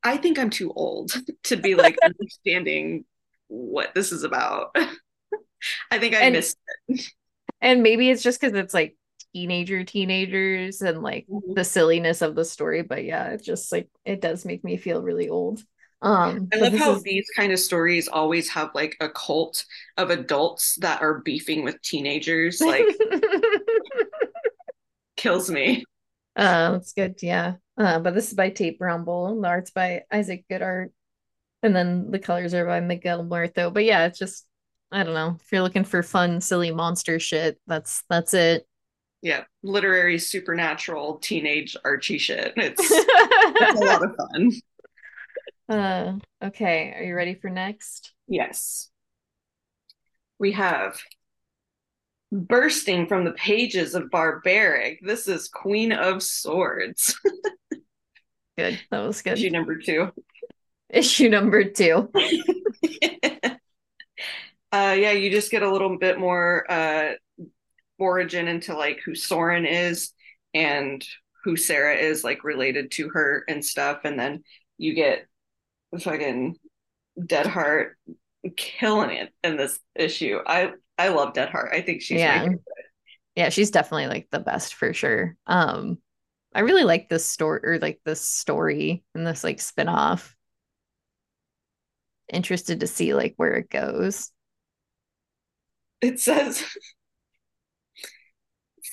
[0.02, 1.14] I think I'm too old
[1.44, 3.04] to be like understanding
[3.48, 4.74] what this is about.
[5.90, 6.58] I think I and, missed
[6.88, 7.12] it.
[7.60, 8.96] And maybe it's just because it's like
[9.36, 11.52] teenager teenagers and like mm-hmm.
[11.52, 12.80] the silliness of the story.
[12.80, 15.62] But yeah, it just like it does make me feel really old.
[16.00, 17.02] Um, I love how is...
[17.02, 19.66] these kind of stories always have like a cult
[19.98, 22.62] of adults that are beefing with teenagers.
[22.62, 22.86] Like,
[25.18, 25.84] kills me.
[26.34, 27.16] Uh, that's good.
[27.20, 27.54] Yeah.
[27.76, 29.42] Uh, but this is by Tate Brombal.
[29.42, 30.92] The art's by Isaac Goodhart
[31.62, 33.70] And then the colors are by Miquel Muerto.
[33.70, 34.46] But yeah, it's just,
[34.90, 35.36] I don't know.
[35.42, 38.66] If you're looking for fun, silly monster shit, that's that's it.
[39.26, 39.42] Yeah.
[39.64, 42.52] Literary, supernatural, teenage Archie shit.
[42.56, 44.52] It's, it's a lot of fun.
[45.68, 48.12] Uh, okay, are you ready for next?
[48.28, 48.88] Yes.
[50.38, 51.00] We have
[52.30, 55.00] bursting from the pages of Barbaric.
[55.02, 57.18] This is Queen of Swords.
[58.56, 58.78] good.
[58.92, 59.38] That was good.
[59.38, 60.12] Issue number two.
[60.88, 62.12] Issue number two.
[64.70, 67.14] uh, yeah, you just get a little bit more uh,
[67.98, 70.12] origin into like who Soren is
[70.54, 71.04] and
[71.44, 74.00] who Sarah is like related to her and stuff.
[74.04, 74.42] And then
[74.78, 75.26] you get
[76.00, 76.56] fucking
[77.24, 77.96] Dead Heart
[78.56, 80.38] killing it in this issue.
[80.46, 81.70] I I love Dead Heart.
[81.72, 82.48] I think she's yeah.
[83.34, 85.36] Yeah, she's definitely like the best for sure.
[85.46, 85.98] Um
[86.54, 90.34] I really like this story or like this story and this like spin-off.
[92.32, 94.32] Interested to see like where it goes.
[96.00, 96.64] It says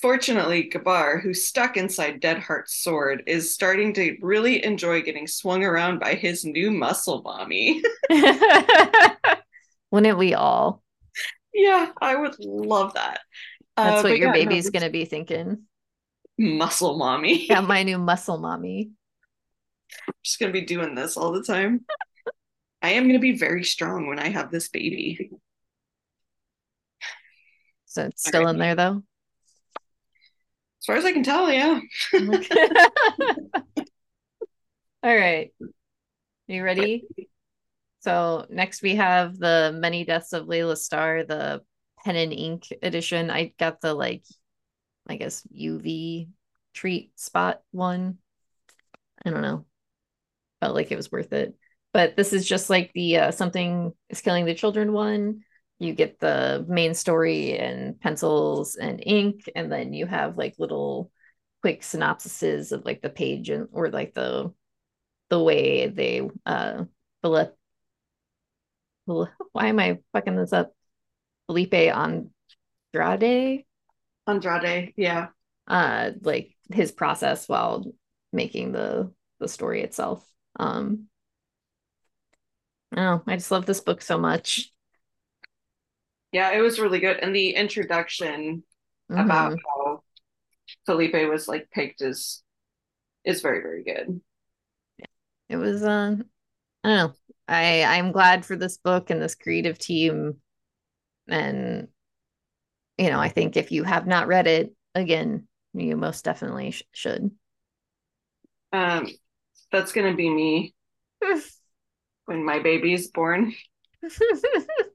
[0.04, 6.00] Fortunately, Gabar, who's stuck inside Deadheart's sword, is starting to really enjoy getting swung around
[6.00, 7.82] by his new muscle mommy.
[9.92, 10.84] Wouldn't we all?
[11.54, 13.22] Yeah, I would love that.
[13.78, 15.60] That's uh, what your yeah, baby's no, going to be thinking.
[16.38, 17.46] Muscle mommy.
[17.50, 18.92] Yeah, my new muscle mommy.
[20.06, 21.86] I'm just going to be doing this all the time.
[22.82, 25.30] I am going to be very strong when I have this baby.
[27.86, 28.50] So it's still right.
[28.50, 29.04] in there though?
[30.84, 31.80] As far as I can tell, yeah.
[35.02, 35.54] All right.
[36.48, 37.06] You ready?
[38.02, 41.62] So next we have the Many Deaths of Laila Starr, the
[42.04, 43.32] pen and ink edition.
[43.32, 44.26] I got the like,
[45.08, 46.28] I guess UV
[46.74, 48.18] treat spot one.
[49.26, 49.66] I don't know.
[50.60, 51.56] Felt like it was worth it.
[51.94, 55.46] But this is just like the uh, something is killing the children one
[55.80, 61.12] you get the main story and pencils and ink and then you have like little
[61.62, 64.54] quick synopsises of like the page and or like the
[65.30, 66.84] the way they uh
[67.22, 67.56] Felipe,
[69.06, 70.74] why am I fucking this up?
[71.48, 73.66] Felipe Andrade
[74.28, 75.28] Andrade, yeah.
[75.68, 77.86] Uh like his process while
[78.32, 80.26] making the the story itself.
[80.60, 81.08] Um
[82.96, 84.73] Oh, I just love this book so much.
[86.34, 87.18] Yeah, it was really good.
[87.18, 88.64] And the introduction
[89.10, 89.22] mm-hmm.
[89.22, 90.02] about how
[90.88, 92.42] Felipe was like picked is
[93.24, 94.20] is very, very good.
[95.48, 96.16] It was uh
[96.84, 97.14] I don't know.
[97.48, 100.38] I I'm glad for this book and this creative team
[101.30, 101.88] and
[102.98, 106.84] you know, I think if you have not read it again, you most definitely sh-
[106.92, 107.30] should.
[108.72, 109.08] Um
[109.72, 110.74] that's going to be me
[112.26, 113.54] when my baby is born.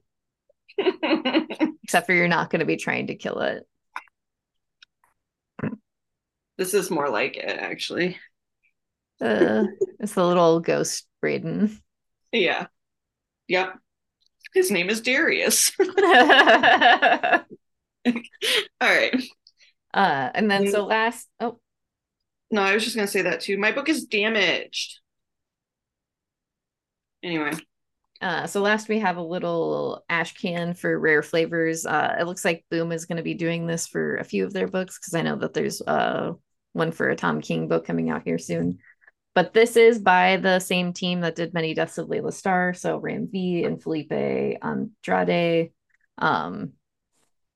[1.83, 3.63] Except for you're not going to be trying to kill it.
[6.57, 8.17] This is more like it, actually.
[9.21, 9.63] Uh,
[9.99, 11.81] it's the little ghost Braden.
[12.31, 12.67] Yeah.
[13.47, 13.75] Yep.
[14.53, 15.71] His name is Darius.
[15.79, 15.85] All
[18.81, 19.23] right.
[19.93, 21.59] Uh, and then so last, oh.
[22.51, 23.57] No, I was just gonna say that too.
[23.57, 24.99] My book is damaged.
[27.23, 27.51] Anyway.
[28.21, 31.85] Uh, so last we have a little ash can for rare flavors.
[31.85, 34.51] Uh, it looks like Boom is going to be doing this for a few of
[34.51, 36.33] their books because I know that there's uh,
[36.73, 38.79] one for a Tom King book coming out here soon.
[39.35, 42.73] But this is by the same team that did Many Deaths of Laila Starr.
[42.73, 45.71] So Ram V and Felipe Andrade.
[46.17, 46.73] Um,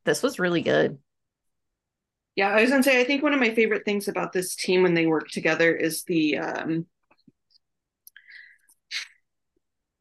[0.05, 0.97] this was really good.
[2.35, 4.81] Yeah, I was gonna say I think one of my favorite things about this team
[4.81, 6.85] when they work together is the um,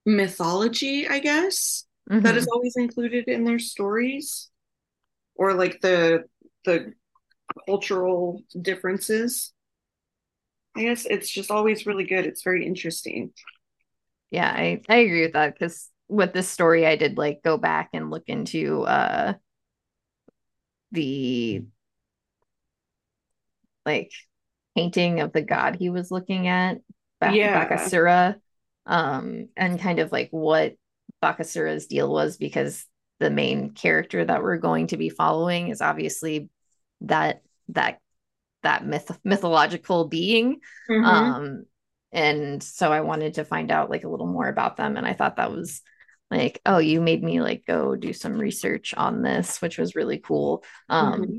[0.05, 2.22] mythology, I guess, mm-hmm.
[2.22, 2.53] that is mm-hmm.
[2.53, 4.50] always included in their stories,
[5.34, 6.24] or like the
[6.64, 6.92] the
[7.66, 9.53] cultural differences.
[10.76, 12.26] I guess it's just always really good.
[12.26, 13.32] It's very interesting.
[14.30, 17.90] Yeah, I, I agree with that because with this story, I did like go back
[17.92, 19.34] and look into uh
[20.92, 21.64] the
[23.84, 24.12] like
[24.76, 26.78] painting of the god he was looking at,
[27.20, 27.68] Bak- yeah.
[27.68, 28.36] Bakasura
[28.87, 30.74] um, and kind of like what
[31.22, 32.85] Bakasura's deal was because
[33.20, 36.49] the main character that we're going to be following is obviously
[37.03, 37.99] that that
[38.62, 40.61] that myth mythological being.
[40.91, 41.05] Mm-hmm.
[41.05, 41.64] Um,
[42.11, 45.14] and so I wanted to find out like a little more about them, and I
[45.14, 45.83] thought that was
[46.30, 50.18] like, oh, you made me like go do some research on this, which was really
[50.18, 50.64] cool.
[50.89, 51.37] Um, mm-hmm.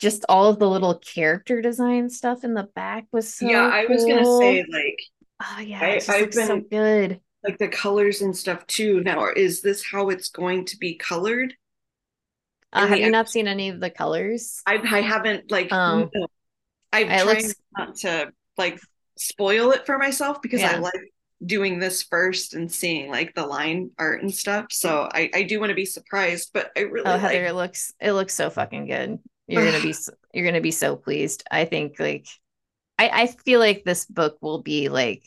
[0.00, 3.46] Just all of the little character design stuff in the back was so.
[3.46, 3.96] Yeah, I cool.
[3.96, 4.98] was gonna say like
[5.40, 7.20] Oh yeah, I, have been so good.
[7.42, 9.00] Like the colors and stuff too.
[9.00, 11.54] Now, is this how it's going to be colored?
[12.72, 14.62] Uh, have you not seen any of the colors?
[14.66, 15.72] I, I haven't like.
[15.72, 16.26] Um, no.
[16.92, 17.54] I'm trying looks...
[17.76, 18.80] not to like
[19.16, 20.72] spoil it for myself because yeah.
[20.72, 21.12] I like
[21.44, 24.66] doing this first and seeing like the line art and stuff.
[24.70, 27.06] So I I do want to be surprised, but I really.
[27.06, 27.50] Oh, Heather, like...
[27.50, 29.18] it looks it looks so fucking good.
[29.46, 29.94] You're gonna be
[30.34, 31.44] you're gonna be so pleased.
[31.50, 32.26] I think like
[33.00, 35.26] I, I feel like this book will be like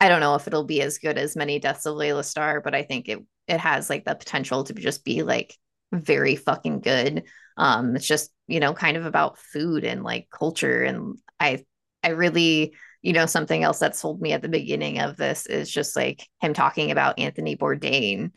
[0.00, 2.74] I don't know if it'll be as good as many deaths of Laila Starr, but
[2.74, 5.56] I think it it has like the potential to just be like
[5.92, 7.24] very fucking good.
[7.56, 11.64] Um, it's just you know kind of about food and like culture, and I
[12.04, 15.70] I really you know something else that sold me at the beginning of this is
[15.70, 18.32] just like him talking about Anthony Bourdain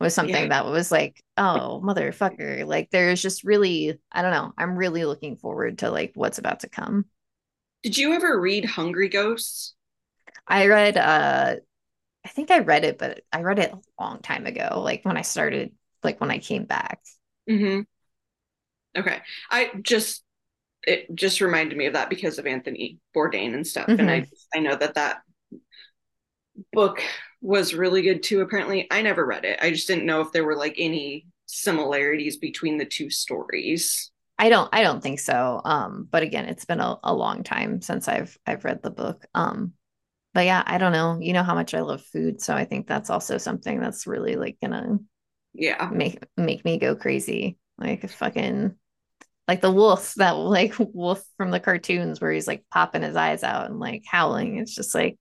[0.00, 0.48] was something yeah.
[0.48, 5.36] that was like oh motherfucker like there's just really I don't know I'm really looking
[5.36, 7.06] forward to like what's about to come.
[7.82, 9.74] Did you ever read Hungry Ghosts?
[10.46, 11.56] I read uh
[12.24, 15.16] I think I read it, but I read it a long time ago, like when
[15.16, 15.72] I started,
[16.02, 17.00] like when I came back.
[17.48, 17.82] Mm-hmm.
[19.00, 19.20] Okay.
[19.50, 20.24] I just
[20.82, 23.86] it just reminded me of that because of Anthony Bourdain and stuff.
[23.86, 24.00] Mm-hmm.
[24.00, 25.22] And I I know that that
[26.72, 27.00] book
[27.40, 28.40] was really good too.
[28.40, 29.58] Apparently, I never read it.
[29.60, 34.10] I just didn't know if there were like any similarities between the two stories.
[34.38, 35.60] I don't I don't think so.
[35.64, 39.26] Um, but again, it's been a, a long time since I've I've read the book.
[39.34, 39.72] Um,
[40.34, 41.18] but yeah, I don't know.
[41.20, 44.36] You know how much I love food, so I think that's also something that's really
[44.36, 44.98] like gonna
[45.54, 47.58] yeah make make me go crazy.
[47.78, 48.74] Like fucking
[49.48, 53.42] like the wolf that like wolf from the cartoons where he's like popping his eyes
[53.42, 54.58] out and like howling.
[54.58, 55.18] It's just like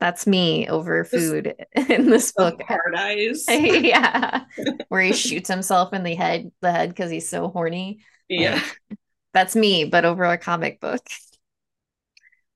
[0.00, 2.60] that's me over food in this book.
[2.66, 3.44] Hard eyes.
[3.48, 4.44] yeah.
[4.88, 8.00] Where he shoots himself in the head, the head because he's so horny.
[8.28, 8.54] Yeah.
[8.54, 8.98] Like,
[9.32, 11.04] that's me, but over a comic book.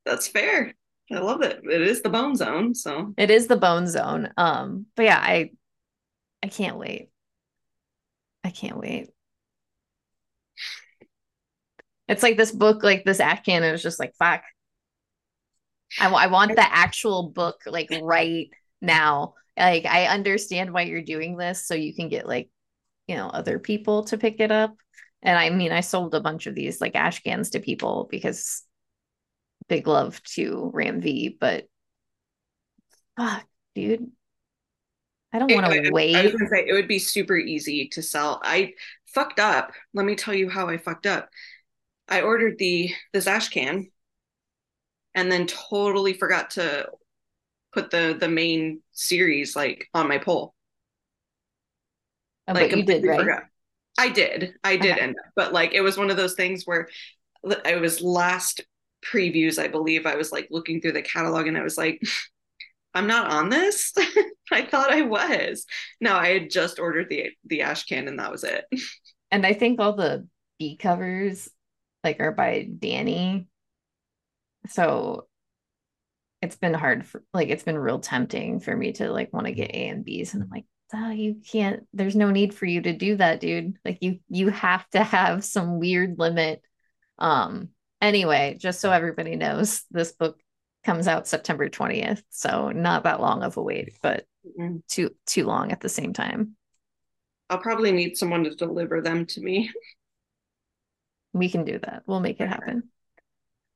[0.05, 0.75] That's fair.
[1.11, 1.61] I love it.
[1.65, 2.75] It is the bone zone.
[2.75, 4.31] So it is the bone zone.
[4.37, 5.51] Um, but yeah, I
[6.43, 7.11] I can't wait.
[8.45, 9.11] I can't wait.
[12.09, 14.43] It's like this book, like this act it was just like fuck.
[16.01, 18.49] I, I want the actual book like right
[18.81, 19.35] now.
[19.59, 22.51] Like I understand why you're doing this, so you can get like
[23.09, 24.77] you know, other people to pick it up.
[25.23, 28.63] And I mean, I sold a bunch of these like ash cans to people because
[29.69, 31.67] big love to Ram V, but
[33.17, 33.45] fuck,
[33.75, 34.11] dude.
[35.33, 36.17] I don't want to wait.
[36.17, 38.41] I was gonna say it would be super easy to sell.
[38.43, 38.75] I
[39.07, 39.73] fucked up.
[39.93, 41.29] Let me tell you how I fucked up.
[42.09, 43.91] I ordered the this ash can
[45.15, 46.89] and then totally forgot to
[47.73, 50.55] put the the main series like on my poll.
[52.47, 53.21] Oh, like you did, right?
[53.21, 53.43] Forgot.
[53.99, 54.55] I did.
[54.63, 55.01] I did okay.
[55.01, 56.89] end up, but like it was one of those things where
[57.43, 58.63] it was last
[59.05, 60.07] previews, I believe.
[60.07, 62.01] I was like looking through the catalog and I was like,
[62.95, 63.93] I'm not on this.
[64.53, 65.67] I thought I was.
[66.01, 68.65] No, I had just ordered the the ash can and that was it.
[69.31, 70.27] And I think all the
[70.59, 71.51] B covers
[72.03, 73.47] like are by Danny.
[74.69, 75.27] So
[76.41, 79.53] it's been hard for like it's been real tempting for me to like want to
[79.53, 80.65] get A and B's and I'm like,
[80.95, 83.75] oh, you can't there's no need for you to do that, dude.
[83.85, 86.63] Like you you have to have some weird limit.
[87.19, 87.71] Um
[88.01, 90.41] anyway, just so everybody knows, this book
[90.85, 92.23] comes out September 20th.
[92.31, 94.25] So not that long of a wait, but
[94.59, 94.79] mm-hmm.
[94.89, 96.57] too too long at the same time.
[97.51, 99.71] I'll probably need someone to deliver them to me.
[101.33, 102.03] we can do that.
[102.07, 102.85] We'll make it happen.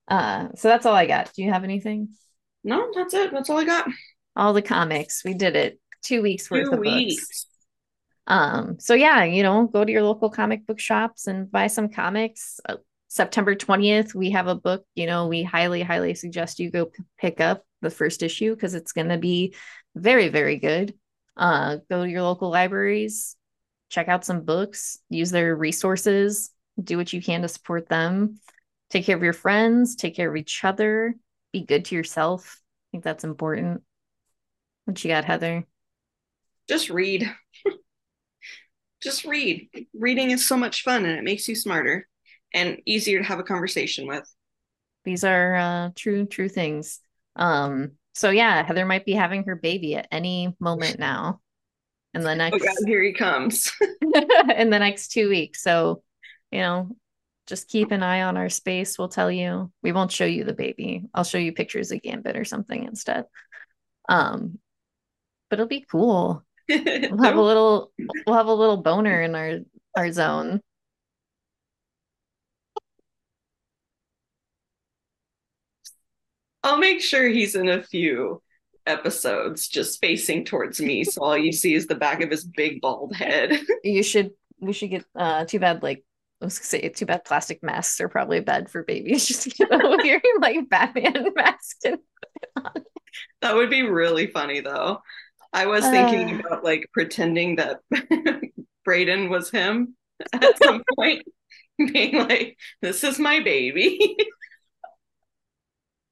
[0.09, 1.33] Uh so that's all I got.
[1.35, 2.09] Do you have anything?
[2.65, 3.33] No, that's it.
[3.33, 3.89] That's all I got.
[4.37, 5.25] All the comics.
[5.25, 5.79] We did it.
[6.03, 7.17] Two weeks worth Two of weeks.
[7.17, 7.47] books.
[8.27, 11.89] Um, so yeah, you know, go to your local comic book shops and buy some
[11.89, 12.61] comics.
[12.69, 12.77] Uh,
[13.09, 17.03] September 20th, we have a book, you know, we highly, highly suggest you go p-
[17.19, 19.55] pick up the first issue because it's going to be
[19.95, 20.95] very, very good.
[21.37, 23.37] Uh, go to your local libraries,
[23.91, 26.51] check out some books, use their resources,
[26.83, 28.39] do what you can to support them.
[28.89, 31.15] Take care of your friends, take care of each other,
[31.53, 32.61] be good to yourself.
[32.63, 33.83] I think that's important.
[34.85, 35.67] What you got, Heather?
[36.69, 37.31] Just read.
[39.03, 39.69] Just read.
[39.95, 42.09] Reading is so much fun and it makes you smarter
[42.55, 44.29] and easier to have a conversation with.
[45.05, 47.01] These are uh, true, true things.
[47.35, 51.41] Um, so yeah, Heather might be having her baby at any moment now.
[52.15, 53.73] In the next, oh God, here he comes.
[54.57, 55.63] in the next two weeks.
[55.63, 56.03] So,
[56.51, 56.97] you know,
[57.47, 58.99] just keep an eye on our space.
[58.99, 59.73] We'll tell you.
[59.83, 61.05] We won't show you the baby.
[61.15, 63.25] I'll show you pictures of Gambit or something instead.
[64.09, 64.59] Um,
[65.49, 66.45] but it'll be cool.
[67.11, 67.93] We'll have a little.
[68.27, 69.59] We'll have a little boner in our
[69.97, 70.61] our zone.
[76.63, 78.41] I'll make sure he's in a few
[78.87, 82.81] episodes just facing towards me so all you see is the back of his big
[82.81, 86.05] bald head you should we should get uh too bad like
[86.41, 89.67] I was gonna say too bad plastic masks are probably bad for babies just you
[89.71, 91.77] know wearing like Batman mask
[93.41, 95.01] that would be really funny though
[95.53, 97.81] I was thinking uh, about like pretending that
[98.85, 99.97] Braden was him
[100.33, 101.27] at some point
[101.79, 104.17] being like this is my baby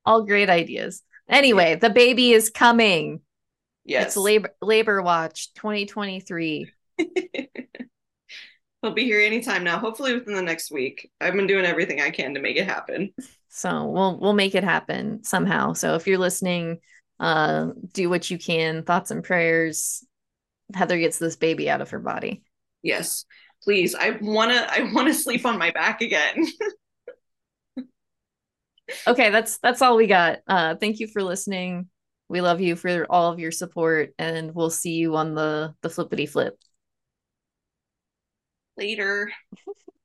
[0.05, 1.03] all great ideas.
[1.29, 3.21] Anyway, the baby is coming.
[3.85, 4.09] Yes.
[4.09, 6.71] It's labor labor watch 2023.
[8.83, 11.11] He'll be here anytime now, hopefully within the next week.
[11.21, 13.13] I've been doing everything I can to make it happen.
[13.49, 15.75] So we'll we'll make it happen somehow.
[15.75, 16.79] So if you're listening,
[17.21, 18.83] uh do what you can.
[18.83, 20.05] Thoughts and prayers.
[20.75, 22.43] Heather gets this baby out of her body.
[22.83, 23.25] Yes.
[23.63, 23.95] Please.
[23.95, 26.47] I wanna I wanna sleep on my back again.
[29.07, 30.39] okay, that's that's all we got.
[30.47, 31.89] Uh, thank you for listening.
[32.29, 35.91] We love you for all of your support, and we'll see you on the the
[35.91, 36.59] flippity flip.
[38.77, 39.31] Later.